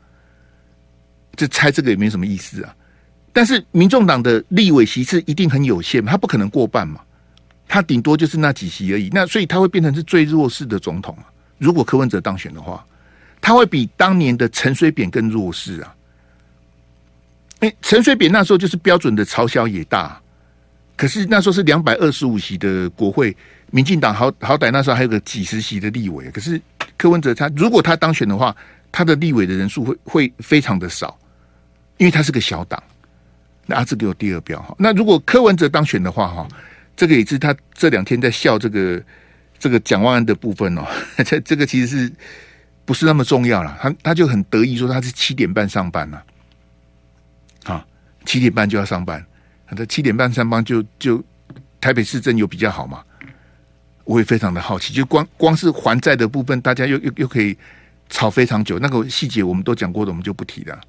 [1.37, 2.75] 这猜这个也没什么意思啊。
[3.33, 7.01] 但是民众党的立委席次一定很有限，他不可能过半嘛，
[7.69, 9.09] 他顶多就是那几席而已。
[9.13, 11.31] 那所以他会变成是最弱势的总统啊。
[11.59, 12.85] 如果柯文哲当选的话，
[13.41, 15.95] 他会比当年的陈水扁更弱势啊。
[17.61, 20.21] 哎，陈水扁那时候就是标准的朝小野大，
[20.97, 23.37] 可是那时候是两百二十五席的国会，
[23.71, 26.31] 民进党好好歹那时候还有个几十席的立委。
[26.31, 26.61] 可是
[26.97, 28.55] 柯文哲他如果他当选的话，
[28.93, 31.19] 他的立委的人数会会非常的少，
[31.97, 32.83] 因为他是个小党。
[33.67, 34.75] 那阿志给我第二标哈。
[34.79, 36.49] 那如果柯文哲当选的话哈，
[36.97, 39.03] 这个也是他这两天在笑这个
[39.59, 40.87] 这个蒋万安的部分哦。
[41.27, 42.13] 这这个其实是
[42.89, 43.77] 不是那么重要了？
[43.83, 46.23] 他他就很得意说他是七点半上班呐，
[47.65, 47.87] 啊，
[48.25, 49.23] 七点半就要上班。
[49.67, 51.23] 他七点半上班就就
[51.83, 53.05] 台北市政有比较好嘛？
[54.05, 57.55] 我也非常的好奇，就光光是还债的部分，大家又又又可以
[58.09, 58.79] 吵非常久。
[58.79, 60.81] 那个细节我们都讲过的，我们就不提了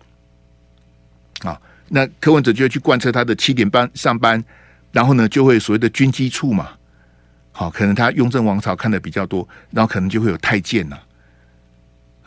[1.42, 1.60] 啊。
[1.90, 4.42] 那柯文哲就会去贯彻他的七点半上班，
[4.94, 6.70] 然后呢，就会所谓的军机处嘛，
[7.52, 10.98] 好，可能他雍正王朝看的比较多，然后可能就会有太监呐。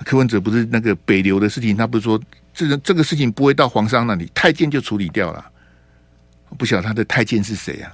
[0.03, 2.21] 柯文哲不是那个北流的事情，他不是说
[2.53, 5.45] 这个这个事情不会到皇上那里，太监就处理掉了。
[6.59, 7.93] 不晓得他的太监是谁啊？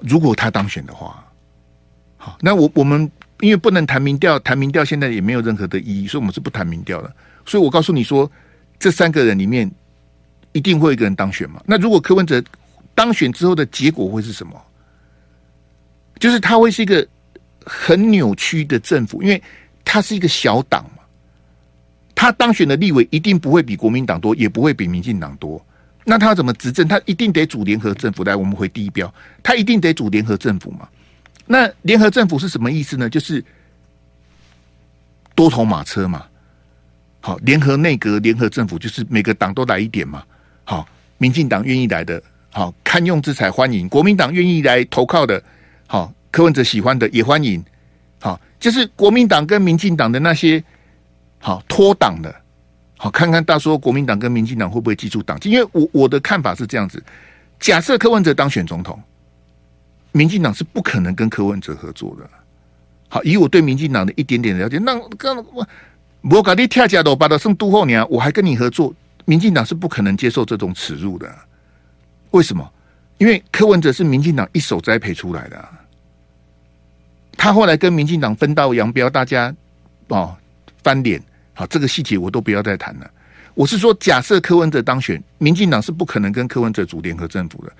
[0.00, 1.24] 如果他当选的话，
[2.16, 7.14] 好，那我我们因为不能谈民调，谈民调现在也没有任何的意义，所以我们是不谈民调的。
[7.44, 8.30] 所以我告诉你说，
[8.78, 9.70] 这三个人里面。
[10.52, 11.62] 一定会有一个人当选嘛？
[11.64, 12.42] 那如果柯文哲
[12.92, 14.60] 当选之后的结果会是什么？
[16.18, 17.06] 就是他会是一个
[17.64, 19.40] 很扭曲的政府，因为
[19.92, 21.02] 他是一个小党嘛。
[22.14, 25.60] 他当选的立委一定不会比国民党多，也不会比民进党多。
[26.04, 26.86] 那他怎么执政？
[26.86, 28.22] 他一定得组联合政府。
[28.22, 30.88] 来，我们回第一标，他一定得组联合政府嘛。
[31.44, 33.10] 那联合政府是什么意思呢？
[33.10, 33.44] 就是
[35.34, 36.24] 多头马车嘛。
[37.20, 40.22] 好，联合内阁、联合政府，就是每个党都来一点嘛。
[40.62, 40.86] 好，
[41.18, 45.42] 民进党愿意来的，好，堪用之才欢迎；国民党愿意来投靠的，
[45.88, 47.64] 好，柯文哲喜欢的也欢迎。
[48.60, 50.62] 就是国民党跟民进党的那些
[51.38, 52.32] 好脱党的，
[52.98, 55.50] 好，看看到时候国民党跟民进党会不会记住党纪？
[55.50, 57.02] 因为我我的看法是这样子：
[57.58, 59.02] 假设柯文哲当选总统，
[60.12, 62.28] 民进党是不可能跟柯文哲合作的。
[63.08, 65.66] 好，以我对民进党的一点点了解，那刚我
[66.30, 68.94] 我搞你跳假的，把他送杜后娘，我还跟你合作。
[69.24, 71.32] 民进党是不可能接受这种耻辱的，
[72.30, 72.70] 为什么？
[73.18, 75.68] 因为柯文哲是民进党一手栽培出来的，
[77.40, 79.54] 他后来跟民进党分道扬镳，大家
[80.08, 80.36] 哦
[80.82, 81.18] 翻脸，
[81.54, 83.10] 好，这个细节我都不要再谈了。
[83.54, 87.72] 我是说，假设柯文哲当选，民进党是不可能跟柯文哲组联合政府的，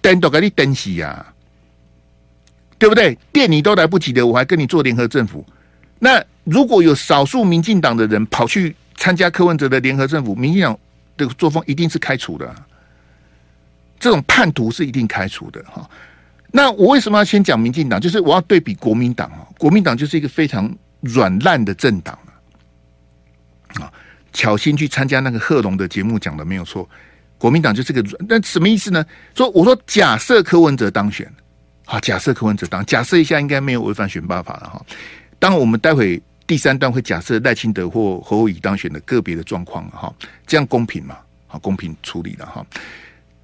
[0.00, 1.26] 等都给你等死呀，
[2.78, 3.18] 对不对？
[3.30, 5.44] 电你都来不及的，我还跟你做联合政府。
[5.98, 8.74] 那如果有少数民进党的人跑去。
[8.98, 10.76] 参加柯文哲的联合政府，民进党
[11.18, 12.50] 的作风一定是开除的，
[14.00, 15.86] 这种叛徒是一定开除的哈。
[16.52, 18.00] 那我为什么要先讲民进党？
[18.00, 22.18] 就是我要对比国民党啊，国民党就是一个非常软烂的政党
[23.74, 23.92] 啊。
[24.32, 26.88] 巧心去参加那个贺龙的节目讲的没有错，
[27.38, 29.04] 国民党就是个软，那什么意思呢？
[29.34, 31.30] 说我说假设柯文哲当选，
[31.84, 34.84] 好，假设柯文哲当，假设一下应该没有违反选罢法了哈。
[35.38, 36.22] 当我们待会。
[36.48, 40.14] 第三段会假设赖清德或侯友宜当选的个别的状况哈，
[40.46, 41.18] 这样公平嘛？
[41.48, 42.64] 好，公平处理了哈。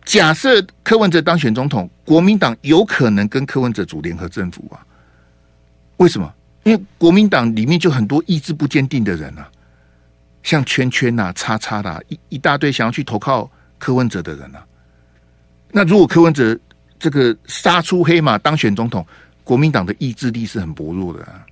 [0.05, 4.85] 假设柯文哲当选总统，国民党有可能跟柯文哲组联合政府啊？
[5.99, 6.33] 为什么？
[6.65, 9.49] 因为国民党里面就很多意志不坚定的人啊，
[10.43, 14.65] 像圈圈呐、叉叉啦，一一大堆想要去投靠柯文哲的人啊。
[15.71, 16.59] 那如果柯文哲
[16.99, 19.07] 这个杀出黑马当选总统，
[19.43, 21.45] 国民党的意志力是很薄弱的啊。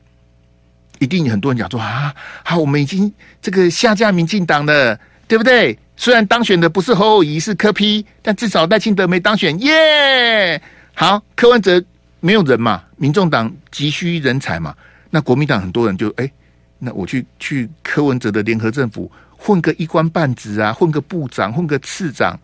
[0.98, 5.78] 一定很多人讲说啊，好，我们已经这个下架民进党了，对不对？
[6.00, 10.58] 虽然当选的不是侯友宜，是柯批但至少赖清德没当选，耶！
[10.94, 11.84] 好，柯文哲
[12.20, 14.74] 没有人嘛，民众党急需人才嘛，
[15.10, 16.32] 那国民党很多人就哎，
[16.78, 22.34] 那我去去柯文哲的联合政府混个一官半职啊，混个部长，混个次长，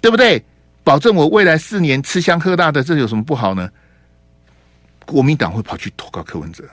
[0.00, 0.42] 对不对？
[0.82, 3.68] 保证我未来四年吃香喝辣的，这有什么不好呢？
[5.04, 6.64] 国民党会跑去投靠柯文哲。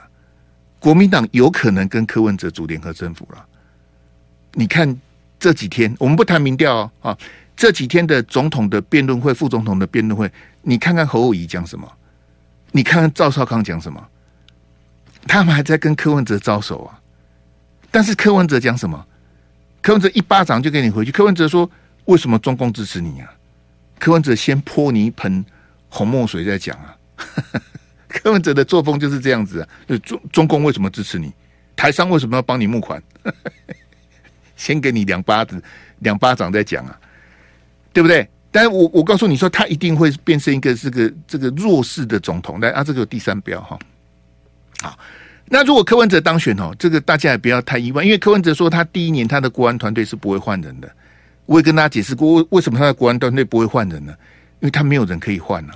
[0.78, 3.44] 国民党有可能跟柯文哲组联合政府了。
[4.54, 4.88] 你看
[5.44, 7.18] 这几天，我们不谈民调啊、哦，
[7.54, 11.86] 这几天的总统的辩论会、副总统的辩论会，你看看侯友宜讲什么，
[12.72, 14.02] 你看看赵少康讲什么，
[15.28, 16.98] 他们还在跟柯文哲招手啊。
[17.90, 19.06] 但是柯文哲讲什么？
[19.82, 21.12] 柯文哲一巴掌就给你回去。
[21.12, 21.70] 柯文哲说
[22.06, 23.30] ：“为什么中共支持你啊？”
[24.00, 25.44] 柯文哲先泼你一盆
[25.90, 26.96] 红墨水再讲啊。
[28.08, 29.68] 柯文哲的作风就是这样子啊。
[30.02, 31.30] 中中共为什么支持你？
[31.76, 33.02] 台商为什么要帮你募款？
[34.56, 35.62] 先给你两巴子、
[36.00, 36.98] 两巴掌再讲啊，
[37.92, 38.28] 对不对？
[38.50, 42.60] 但是我我告诉你说，他一定会变成一个这个这个弱势的总统。
[42.60, 43.76] 来啊，这个第三标哈。
[44.80, 44.96] 好，
[45.46, 50.88] 那如果柯文哲当选哦，这个大家也不要太意外，因为柯文哲说他第一年他的国安团队是不会换人的。
[51.46, 54.14] 我也跟大家解释过，为为什么他的国安团队不会换人呢？
[54.60, 55.74] 因为他没有人可以换啊，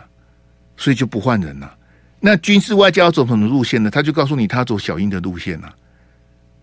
[0.76, 1.74] 所以就不换人了。
[2.20, 3.90] 那军事外交总统的路线呢？
[3.90, 5.74] 他就告诉你，他走小英的路线了。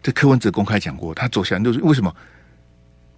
[0.06, 2.16] 这柯文哲公开讲过，他走向就是，为什么？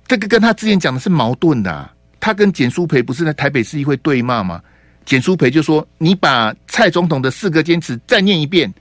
[0.08, 1.89] 这个跟他之前讲的是矛盾的。
[2.17, 4.62] 他跟简舒培不是在台北市议会对骂吗？
[5.04, 8.73] 简舒培就说：“你把蔡总统的四个坚持再念一遍。”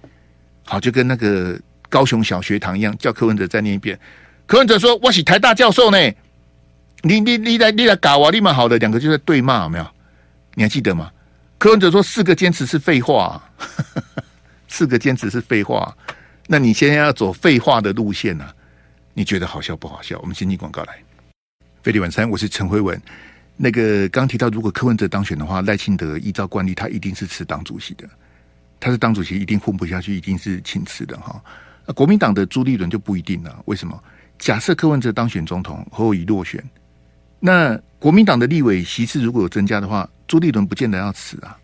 [0.63, 3.99] 好，就跟那个高雄小学堂一样，叫柯文哲再念一遍。
[4.47, 5.99] 柯文哲说：“我是台大教授呢。”
[7.03, 9.87] 你你你来你来搞我立马好的，两个就在对骂，有没有？
[10.55, 11.11] 你还记得吗？
[11.59, 13.43] 柯文哲说四个坚持是废话，
[14.69, 15.93] 四个坚持是废话。
[16.49, 18.55] 那你现在要走废话的路线呢，啊？
[19.15, 20.19] 你觉得好笑不好笑？
[20.21, 20.97] 我们先进广告来。
[21.83, 23.01] 飞利晚餐，我是陈辉文。
[23.57, 28.09] 那个刚提到，如果柯文哲当选的话，赖清德依照惯例，他一定是辞党主席的。
[28.79, 31.43] 他是党主席，一定混不下去，一定是请辞的哈。
[31.87, 33.63] 那国民党的朱立伦就不一定了。
[33.65, 34.01] 为什么？
[34.39, 36.63] 假设柯文哲当选总统，侯友落选。
[37.41, 41.59] 那国民党的立委席次如果有增加的话，朱立伦不见得要辞啊。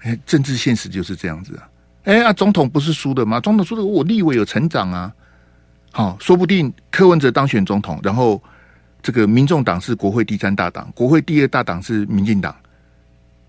[0.00, 1.68] 哎，政治现实就是这样子啊。
[2.04, 3.40] 哎啊，总统不是输的吗？
[3.40, 5.12] 总统输的，我立委有成长啊。
[5.92, 8.42] 好，说不定柯文哲当选总统，然后
[9.02, 12.54] 这个民众党是国会第三大党，国会第二大党是民进党。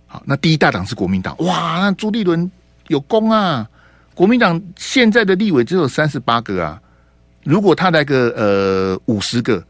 [0.05, 1.35] 好，那第一大党是国民党。
[1.39, 2.49] 哇，那朱立伦
[2.87, 3.67] 有功啊！
[4.13, 6.81] 国民党现在的立委只有三十八个啊，
[7.43, 9.63] 如果他来个呃五十个。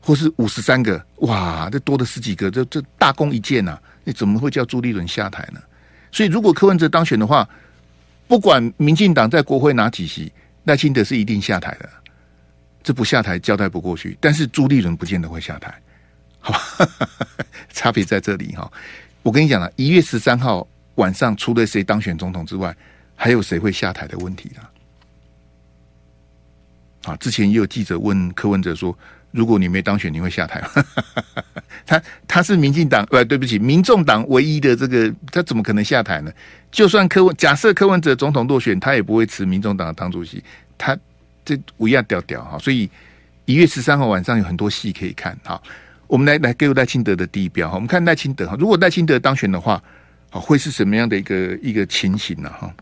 [0.00, 3.82] 或是五十三个，哇，这多了十几个，这这大功一件呐、啊！
[4.04, 5.60] 你怎么会叫朱立伦下台呢？
[6.10, 7.46] 所以，如果柯文哲当选的话，
[8.28, 10.30] 不管民进党在国会拿几席，
[10.64, 11.88] 赖清德是一定下台的。
[12.82, 14.16] 这不下台交代不过去。
[14.20, 15.74] 但是朱立伦不见得会下台，
[16.38, 16.60] 好吧？
[17.72, 18.70] 差别在这里哈。
[19.22, 20.64] 我跟你讲了，一月十三号
[20.96, 22.76] 晚上，除了谁当选总统之外，
[23.16, 24.60] 还有谁会下台的问题呢？
[27.04, 28.96] 啊，之前也有记者问柯文哲说。
[29.30, 30.70] 如果你没当选，你会下台吗？
[31.84, 36.32] 他他是民进党，呃，对不起，民众党唯一的这个，他怎么可能下台呢？
[36.70, 40.42] 就算柯文，假设柯文哲总统落选，他也不会辞民众党的党主席。
[40.76, 40.96] 他
[41.44, 42.88] 这乌鸦调调哈，所以
[43.46, 45.36] 一月十三号晚上有很多戏可以看。
[45.44, 45.60] 哈，
[46.06, 49.82] 我们来来给赖清德的第一标哈，我们看赖清德哈，如果赖清德当选的话，
[50.30, 52.50] 好，会是什么样的一个一个情形呢？
[52.50, 52.74] 哈，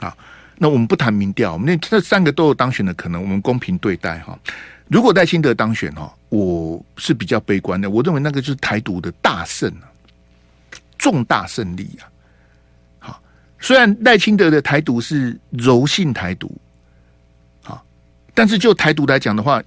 [0.00, 0.16] 好，
[0.58, 4.38] 那我们不谈民调，我们那这三个都有当选的可能，我们公平对待哈。
[4.88, 7.88] 如果赖清德当选哈，我是比较悲观的。
[7.88, 9.88] 我认为那个就是台独的大胜啊，
[10.98, 12.11] 重大胜利啊。
[13.62, 16.54] 虽然赖清德的台独是柔性台独，
[17.64, 17.82] 啊，
[18.34, 19.62] 但是就台独来讲的话，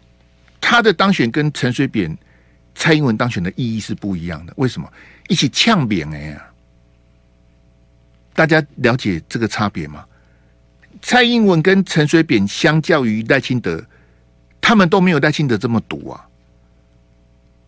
[0.62, 2.16] 他的当选跟陈水扁、
[2.76, 4.54] 蔡英文当选的意义是不一样的。
[4.58, 4.88] 为什么？
[5.30, 6.46] 一起呛扁哎呀！
[8.34, 10.06] 大家了解这个差别吗？
[11.02, 13.84] 蔡英文跟陈水扁相较于赖清德。
[14.60, 16.28] 他们都没有赖清德这么毒啊！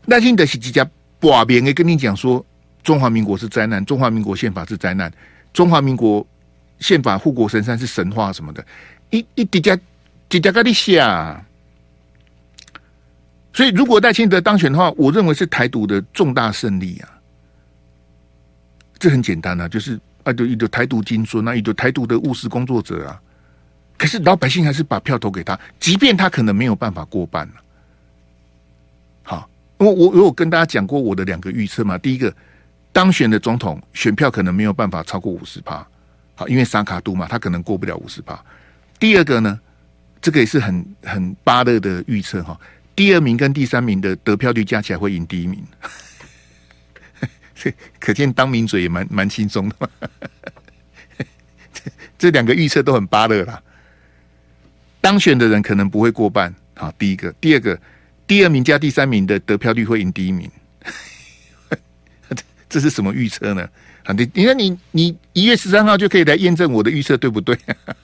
[0.08, 0.84] 赖清德是几家
[1.20, 2.44] 把别人跟你讲说，
[2.82, 5.14] 中华民国是灾难，中华民国宪法是灾难，
[5.58, 6.24] 中华民国
[6.78, 8.64] 宪法护国神山是神话什么的，
[9.10, 9.76] 一一叠加
[10.30, 11.44] 叠加跟你下。
[13.54, 17.10] 所以，如果赖清德当选的话，我认为是台独的重大胜利啊！
[19.00, 23.20] 这很简单啊，就是啊，就一个台独金孙，那一个台独的务实工作者啊。
[23.98, 27.54] 可是老百姓还是把票投给他，即便他可能没有办法过半了。
[29.24, 31.98] 好，我我我有跟大家讲过我的两个预测嘛。
[31.98, 32.32] 第一个，
[32.98, 35.88] 当选的总统选票可能没有办法超过五十趴，
[36.34, 38.44] 好，因为沙卡杜嘛，他可能过不了五十趴。
[38.98, 39.60] 第二个呢，
[40.20, 42.60] 这个也是很很巴乐的预测哈。
[42.96, 45.64] 第二名跟第三名的得票率加起来会赢第一名，
[48.02, 49.88] 可见当名嘴也蛮蛮轻松的嘛。
[52.18, 53.62] 这两个预测都很巴乐啦。
[55.00, 57.80] 当选的人可能不会过半，好，第一个，第二个，
[58.26, 60.50] 第二名加第三名的得票率会赢第一名，
[62.70, 63.68] 这是什么预测呢？
[64.04, 67.58] 啊，你你看你你一月十三号就可以来验证我的预测对不对？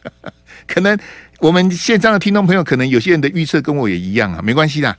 [0.68, 0.98] 可能
[1.40, 4.98] 我们线上的听众朋友，可能有些人的预测跟我也一样啊，没关系啦，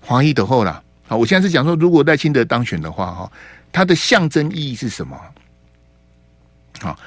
[0.00, 0.82] 华裔的后啦。
[1.06, 3.32] 好，我现在是讲说，如果赖清德当选的话，哈，
[3.70, 5.18] 它的象征意义是什么？
[6.80, 6.98] 好，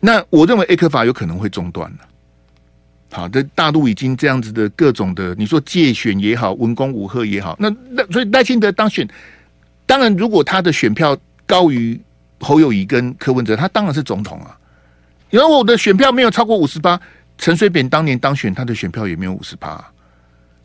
[0.00, 1.98] 那我认为 A 克法有可能会中断了。
[3.10, 9.08] 好，的大陆已经这样子的各种的，你说借选也好，文攻武吓也好，那那所以赖清德当选，
[9.86, 11.16] 当然如果他的选票
[11.48, 12.00] 高于
[12.38, 14.56] 侯友宜跟柯文哲，他当然是总统啊。
[15.30, 17.00] 因为我的选票没有超过五十八，
[17.38, 19.84] 陈水扁当年当选，他的选票也没有五十八。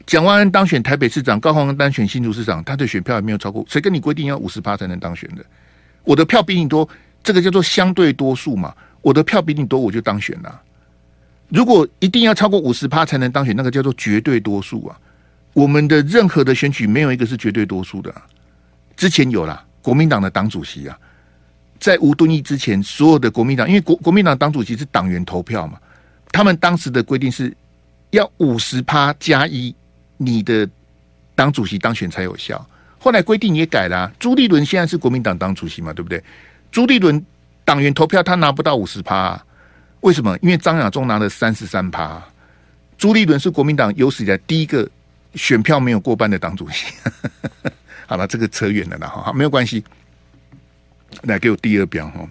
[0.06, 3.66] 蒋万安当选台北市长，高虹安当选新竹市长，他的选票也没有超过。
[3.68, 5.44] 谁跟你规定要五十八才能当选的？
[6.04, 6.88] 我的票比你多，
[7.24, 8.76] 这个叫做相对多数嘛。
[9.02, 10.62] 我的票比你多，我就当选了。
[11.50, 15.00] 如果一定要超过五十趴才能当选，那个叫做绝对多数啊！
[15.54, 18.14] 我们的任何的选举没有一个是绝对多数的。
[18.96, 20.98] 之前有啦，国民党的党主席啊，
[21.80, 25.78] 在吴敦义之前，所有的国民党，因为国国民党党主席是党员投票嘛，
[26.32, 27.56] 他们当时的规定是
[28.10, 29.76] 要五十趴加一，
[30.18, 30.68] 你的
[31.36, 32.66] 党主席当选才有效。
[32.98, 36.24] 后来规定也改了啊，朱立伦现在是国民党党主席嘛，对不对？
[36.72, 37.24] 朱立伦
[37.66, 39.40] 党员投票他拿不到五十趴。
[40.00, 40.38] 为什么？
[40.42, 42.22] 因为张亚中拿了三十三趴，
[42.98, 44.90] 朱立伦是国民党有史以来第一个
[45.36, 46.94] 选票没有过半的党主席。
[48.06, 49.84] 好了，这个扯远了啦，哈，没有关系。
[51.24, 52.28] 来给我第二标哈。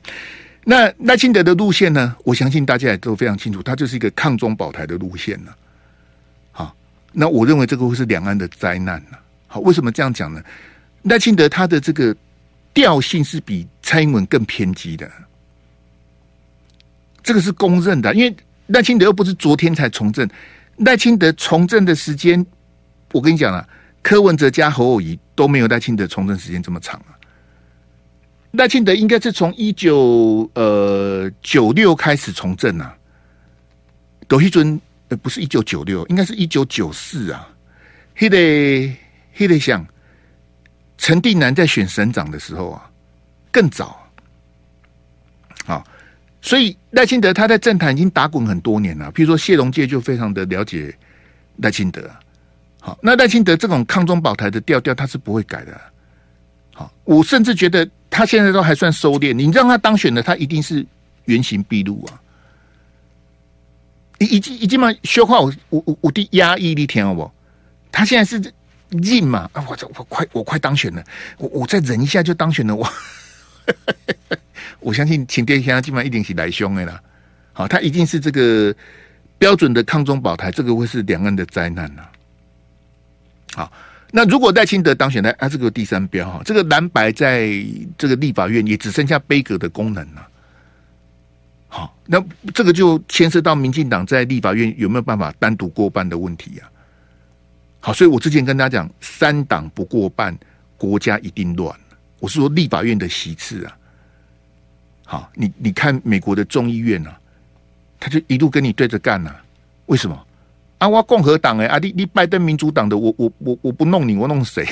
[0.64, 2.16] 那赖清德的路线呢？
[2.24, 5.52] 我相信大家也都非常清楚，他就是一个抗中保台的路线呢。
[6.50, 6.74] 好，
[7.12, 9.16] 那我认为这个会是两岸的灾难呢。
[9.46, 10.42] 好，为什么这样讲呢？
[11.02, 12.14] 赖清德他的这个
[12.74, 15.10] 调性是比蔡英文更偏激的。
[17.22, 20.28] 这个是公认的，因为赖清德又不是昨天才从政，
[20.78, 22.44] 赖清德从政的时间，
[23.12, 23.68] 我跟你讲了，
[24.02, 27.16] 柯文哲加侯友宜都没有赖清德从政时间这么长啊。
[28.52, 32.94] 赖清德应该是从一九呃九六开始从政啊，
[34.28, 37.48] 董希尊呃不是一九九六，应该是一九九四啊。
[38.14, 38.96] 他得
[39.34, 39.86] 他得想，
[40.98, 42.90] 陈定南在选省长的时候啊，
[43.50, 43.98] 更早。
[46.44, 50.92] 所以赖清德他在政坛已经打滚很多年了，譬如说谢龙介就非常的了解
[51.58, 52.10] 赖清德。
[52.84, 55.80] 好，那赖清德这种抗中保台的调调他是不会改的。
[56.74, 59.32] 好，我甚至觉得他现在都还算收敛。
[59.32, 60.84] 你让他当选了，他一定是
[61.26, 62.18] 原形毕露啊！
[64.18, 67.30] 已已经已经嘛，说话我我我我的压抑力天好不？
[67.92, 68.52] 他现在是
[68.90, 69.48] 硬嘛？
[69.52, 71.04] 啊，我这我快我快当选了，
[71.38, 72.84] 我我再忍一下就当选了我。
[74.80, 77.00] 我相信秦天祥基本上一定是来凶的啦，
[77.52, 78.74] 好，他一定是这个
[79.38, 82.02] 标准的抗中保台，这个会是两岸的灾难呐。
[83.54, 83.70] 好，
[84.10, 85.30] 那如果赖清德当选呢？
[85.38, 87.50] 啊，这个第三标哈，这个蓝白在
[87.98, 90.28] 这个立法院也只剩下杯葛的功能了。
[91.68, 92.22] 好，那
[92.54, 96.70] 这个就牵涉到民进党在立法院有没有办法单独过半的问题呀？
[97.80, 100.36] 好，所以我之前跟大家讲，三党不过半，
[100.76, 101.74] 国家一定乱。
[102.18, 103.76] 我是说立法院的席次啊。
[105.04, 107.18] 好，你你看美国的众议院啊，
[107.98, 109.44] 他就一路跟你对着干呐、啊。
[109.86, 110.26] 为什么？
[110.82, 114.66] 啊，我共和党哎，啊，你你拜登民主党的，我我我我不弄你，我弄谁？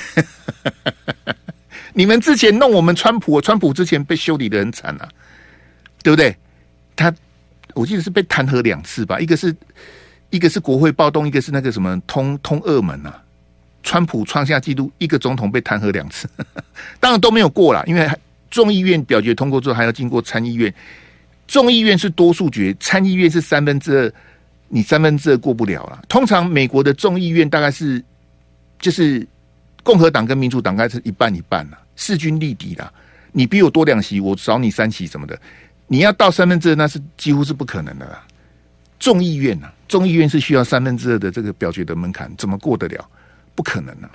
[1.94, 5.08] 你们之前弄我们川普，川普之前被修理得很惨啊，
[6.02, 6.36] 对不对？
[6.96, 7.14] 他
[7.74, 9.54] 我记得是被弹劾两次吧，一个是
[10.30, 13.22] 一个是国会暴动，一个是那个什么通通俄门啊。
[13.82, 16.28] 川普创下纪录，一个总统被弹劾两次，
[17.00, 18.10] 当然都没有过啦，因为。
[18.50, 20.74] 众议院表决通过之后，还要经过参议院。
[21.46, 24.12] 众议院是多数决，参议院是三分之二，
[24.72, 26.00] 你三分之二过不了了。
[26.08, 28.02] 通常美国的众议院大概是，
[28.78, 29.26] 就是
[29.82, 32.90] 共和党跟民主党该是一半一半了，势均力敌了。
[33.32, 35.38] 你比我多两席，我少你三席什么的，
[35.88, 38.24] 你要到三分之二，那是几乎是不可能的啦。
[38.98, 43.08] 众议院呐，众议院是需要三分之二的这个表决的门槛，怎么过得了？
[43.54, 44.10] 不可能啊！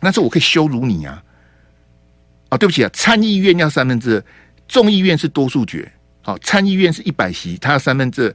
[0.00, 1.22] 那是我可以羞辱你啊！
[2.50, 4.24] 哦，对不起啊，参议院要三分之二，
[4.66, 5.90] 众议院是多数决。
[6.22, 8.34] 好，参议院是一百席，他要三分之二。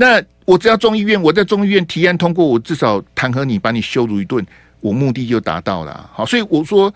[0.00, 4.42] 那我只要众议院，我在众议院提案通过，我至少弹劾你，把你羞辱一顿，
[4.80, 6.08] 我目的就达到了。
[6.10, 6.90] 好，所以我说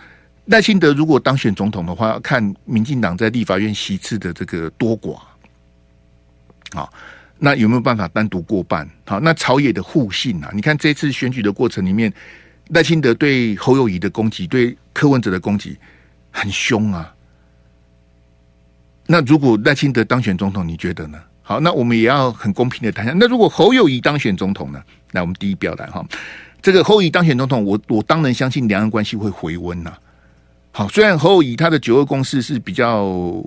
[0.46, 5.18] 赖清德如果当选总统的话，要看民进党在立法院席次的这个多寡。
[6.72, 6.90] 好，
[7.38, 8.88] 那有没有办法单独过半？
[9.04, 12.10] 好，那朝野的互信啊，你看这次选举的过程里面，
[12.68, 15.76] 赖清德对侯友谊的攻击，对柯文哲的攻击。
[16.36, 17.14] 很凶啊！
[19.06, 21.16] 那如果赖清德当选总统，你觉得呢？
[21.46, 23.14] 好，那我们也要很公平的谈一下。
[23.20, 24.82] 那如果侯友宜当选总统呢？
[25.12, 26.02] 来，我们第一表来哈，
[26.62, 29.92] 这个侯友宜当选总统，我我当然相信两岸关系会回温呐。
[30.72, 33.44] 好，虽然侯友宜他的九二共识是比较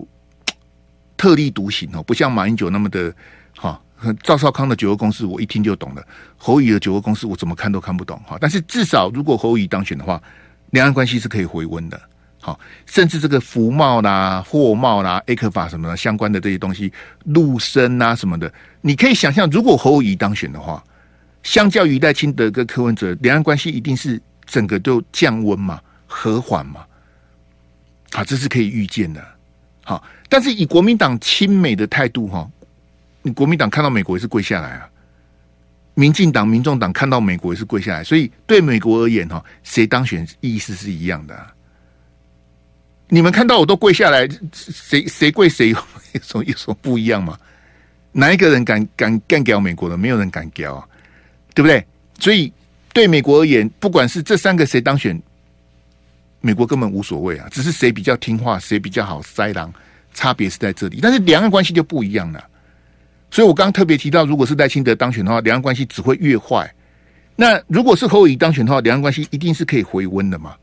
[1.17, 3.11] 特立独行哦，不像马英九那么的
[3.57, 3.81] 哈。
[4.21, 6.05] 赵少康的九二共识我一听就懂了，
[6.37, 8.37] 侯友宜的九二共识我怎么看都看不懂哈。
[8.39, 10.21] 但是至少如果侯友宜当选的话，
[10.69, 11.99] 两岸关系是可以回温的。
[12.47, 16.89] 好，甚至这个服贸啦、货贸啦、ECFA 什么的相关的这些东西，
[17.25, 20.81] 陆生啊什么的，你可以想象，如果侯友宜当选的话，
[21.43, 26.85] 相较于赖清德跟柯文哲，两岸关系一定是整个都降温嘛、和缓嘛。
[28.13, 29.21] 好，这是可以预见的。
[29.83, 32.49] 好，但是以国民党亲美的态度哈。
[33.23, 34.89] 你国民党看到美国也是跪下来啊，
[35.95, 41.51] 民进党、民众党看到美国也是跪下来，所以对美国而言哈，谁当选意思是一样的啊。
[43.09, 45.69] 你们看到我都跪下来，谁谁跪谁
[46.13, 47.37] 有什么有什么不一样吗？
[48.11, 49.95] 哪一个人敢敢干掉美国的？
[49.97, 50.87] 没有人敢屌啊，
[51.53, 51.85] 对不对？
[52.19, 52.51] 所以
[52.93, 55.21] 对美国而言，不管是这三个谁当选，
[56.41, 59.71] 美国根本无所谓啊，只是谁比较听话，谁比较好塞狼，
[60.13, 60.99] 差别是在这里。
[61.01, 62.43] 但是两岸关系就不一样了。
[63.29, 66.69] 所以我刚刚特别提到，如果是赖清德当选的话，两岸关系只会越坏。
[67.35, 70.55] 那如果是侯友宜当选的话，两岸关系一定是可以回温的嘛？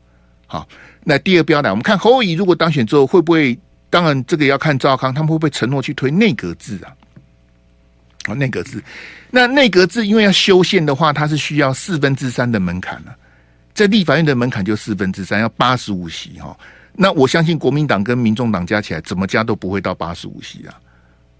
[0.47, 0.67] 好，
[1.05, 3.57] 那第二标呢，我们看侯友宜如果当选之后会不会？
[3.87, 6.91] 当然，这个要看赵康他们会不会承诺去推内阁制啊？
[8.25, 8.83] 啊，内阁制。
[9.29, 13.15] 那内阁制因为要修宪的话，它是需要四分之三的门槛了，
[13.73, 16.57] 在立法院的门槛就四分之三，要八十五席哈。
[16.91, 20.73] 那我相信国民党跟民众党加起来怎么加都不会到八十五席啊。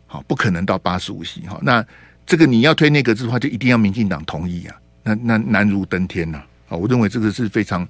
[0.05, 1.59] 好，不可能到八十五席哈。
[1.61, 1.85] 那
[2.25, 4.75] 这个你要推内阁制的话，就一定要民进党同意啊。
[5.03, 6.37] 那那难如登天呐！
[6.69, 7.85] 啊，我认为这个是非常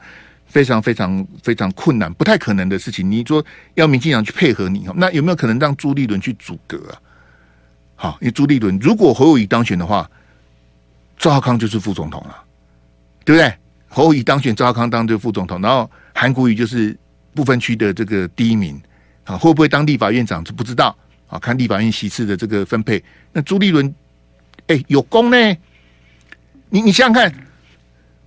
[0.48, 3.10] 非常非常非常困难，不太可能的事情。
[3.10, 3.43] 你说
[3.74, 7.02] 要民进党去配合你，那有没有可能让朱立伦去阻隔啊？
[7.96, 10.10] 好，因为朱立伦如果侯友宜当选的话，
[11.18, 12.43] 赵浩康就是副总统了，
[13.24, 13.54] 对不对？
[13.88, 16.98] 侯友宜当选，赵浩康当这个副总统，然后韩国瑜就是
[17.34, 18.82] 不分区的这个第一名
[19.24, 20.96] 啊，会不会当立法院长就不知道。
[21.28, 23.93] 啊，看立法院席次的这个分配，那朱立伦，
[24.68, 25.38] 哎，有功呢。
[26.70, 27.34] 你你想想看，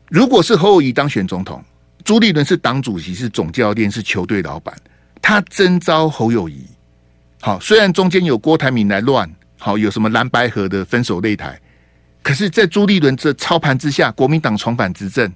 [0.08, 1.62] 如果是侯友宜当选总统，
[2.08, 4.74] 朱立伦是党主席，是总教练，是球队老板，
[5.20, 6.64] 他征召侯友宜。
[7.38, 11.60] 好，虽然中间有郭台铭来乱，好，有什么蓝白河的分手擂台，
[12.22, 15.30] 可是，在朱立伦这操盘之下，国民党重返执政。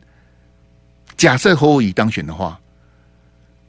[1.14, 2.58] 假设侯友宜当选的话，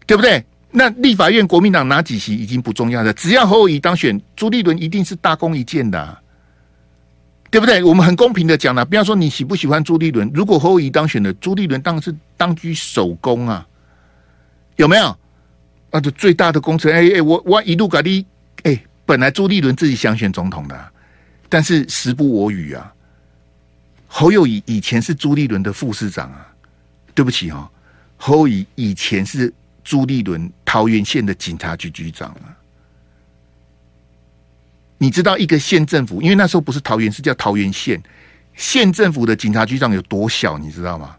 [0.05, 0.41] 对不对？
[0.71, 6.21] 那立法院国民党哪几席已经不重要了，只要侯友宜当选，朱立伦一定是大功一件的，啊，
[7.51, 7.83] 对不对？
[7.83, 13.65] 我们很公平的讲了，不要说你喜不喜欢朱立伦，如果侯友宜当选了，朱立伦当然是当居首功啊，
[14.75, 15.17] 有没有？
[15.91, 18.25] 啊，这最大的工程，哎哎，我我一路搞的，
[18.63, 20.91] 哎，本来朱立伦自己想选总统的，
[21.47, 22.93] 但是时不我与啊，
[24.07, 26.53] 侯友宜以前是朱立伦的副市长啊，
[27.15, 27.69] 对不起哦，
[28.17, 29.53] 侯友宜以前是。
[29.85, 32.55] 朱立伦桃园县的警察局局长啊，
[34.97, 38.01] 你知道一个县政府，因为那时候不是桃园，是叫桃园县
[38.55, 41.17] 县政府的警察局长有多小，你知道吗？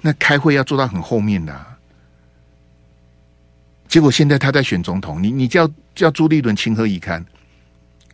[0.00, 1.76] 那开会要做到很后面的啊，
[3.88, 7.24] 结果现在他在选总统，你你叫叫朱立伦情何以堪？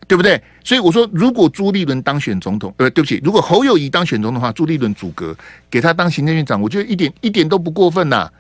[0.06, 0.42] 对不对？
[0.62, 5.34] 所以我说，如果朱立伦当选总统，呃，对不起，如果侯友宜当选总统的话，朱立伦阻隔
[5.70, 8.30] 给他当行政院长，我觉得一点一点都不过分呐。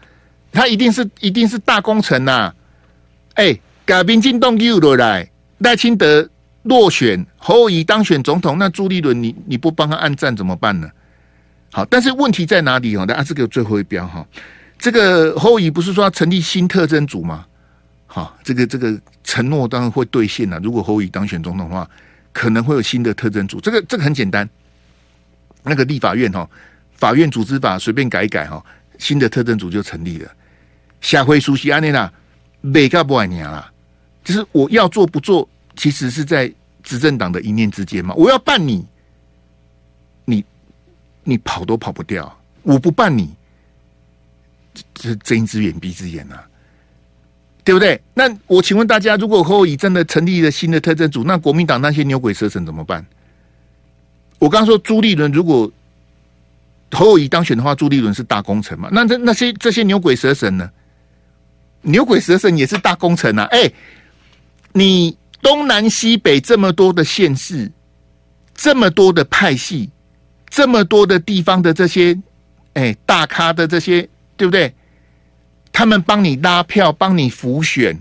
[0.52, 2.54] 他一定是一定是大功臣呐、
[3.34, 5.28] 哎、改兵进党又落来，
[5.58, 6.28] 赖清德
[6.64, 10.88] 落选，侯友宜当选总统，那朱立伦你你不帮他按赞怎么办呢？
[11.74, 12.96] 好，但是问题在哪里？
[12.96, 14.24] 哈，大家这个最后一标哈，
[14.78, 17.44] 这个侯友宜不是说要成立新特侦组吗？
[18.06, 20.60] 好，这个这个承诺当然会兑现了。
[20.60, 21.90] 如果侯友宜当选总统的话，
[22.32, 23.60] 可能会有新的特侦组。
[23.60, 24.48] 这个这个很简单，
[25.64, 26.48] 那个立法院哈，
[26.92, 28.64] 法院组织法随便改一改哈，
[28.98, 30.30] 新的特侦组就成立了。
[31.00, 32.08] 下回熟悉安内娜，
[32.60, 33.68] 每个不爱你啊，
[34.22, 36.48] 就是我要做不做，其实是在
[36.84, 38.14] 执政党的一念之间嘛。
[38.14, 38.86] 我要办，你
[41.24, 42.24] 你跑都跑不掉；
[42.62, 43.34] 我不办你，
[44.94, 46.46] 这是睁一只眼闭一只眼啊，
[47.64, 48.00] 对不对？
[48.12, 53.04] 那我请问大家，如果侯友宜真的成立了新的特侦组，那国民党那些牛鬼蛇神怎么办？
[54.38, 55.70] 我刚刚说朱立伦如果
[56.90, 58.88] 侯友宜当选的话，朱立伦是大功臣嘛？
[58.92, 60.70] 那这那些这些牛鬼蛇神呢？
[61.82, 63.44] 牛鬼蛇神也是大功臣啊！
[63.50, 63.70] 哎，
[64.72, 67.70] 你东南西北这么多的县市，
[68.54, 69.90] 这么多的派系，
[70.54, 72.16] 这么多的地方的这些
[72.74, 74.72] 哎大咖的这些，对不对？
[75.72, 78.00] 他们帮你拉票，帮你浮选。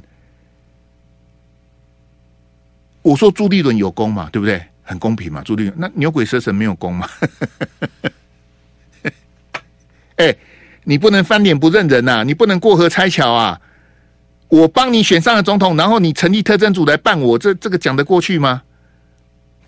[3.01, 4.64] 我说朱立伦有功嘛，对不对？
[4.84, 5.74] 很公平嘛，朱立伦。
[5.78, 7.10] 那牛鬼蛇神没有功嘛？
[10.18, 10.36] 哎。
[10.86, 13.62] 你不能翻脸不认人呐、你不能过河拆桥啊！
[14.49, 18.64] 我帮你选上了总统，然后你成立特侦组来办我，这这个讲得过去吗？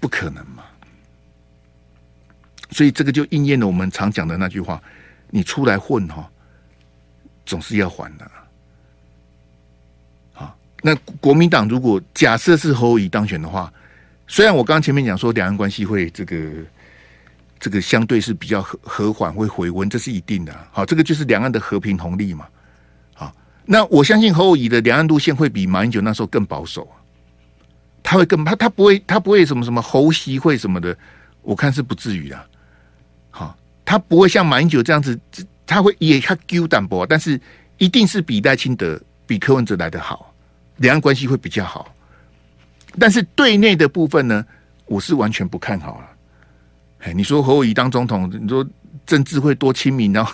[0.01, 0.64] 不可能嘛！
[2.75, 4.81] 所以这个就应验了我们常讲的那句话：
[5.29, 6.29] 你出来混哈，
[7.45, 8.29] 总是要还的。
[10.33, 13.71] 好，那国民党如果假设是侯友宜当选的话，
[14.27, 16.37] 虽然我刚前面讲说两岸关系会这个。
[17.57, 20.53] 这个相对是比较和和缓，会回温，这是一定的。
[20.71, 22.45] 好，这个就是两岸的和平红利嘛。
[23.13, 26.99] 好，那我相信侯友宜的两岸路线会比马英九那时候更保守啊，
[28.03, 30.95] 他会更他他不会他不会什么什么侯习会什么的，
[31.41, 32.45] 我看是不至于啊。
[33.85, 35.17] 他不会像马英九这样子，
[35.65, 37.39] 他会也他丢淡薄，但是
[37.77, 40.33] 一定是比赖清德、比柯文哲来得好，
[40.77, 41.93] 两岸关系会比较好。
[42.99, 44.45] 但是对内的部分呢，
[44.85, 46.09] 我是完全不看好了。
[46.99, 48.65] 哎，你说侯友宜当总统，你说
[49.05, 50.11] 政治会多亲民？
[50.11, 50.33] 然后，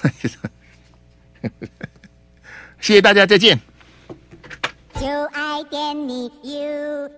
[2.79, 3.59] 谢谢大家，再见。
[4.95, 7.09] 就爱点你 UFO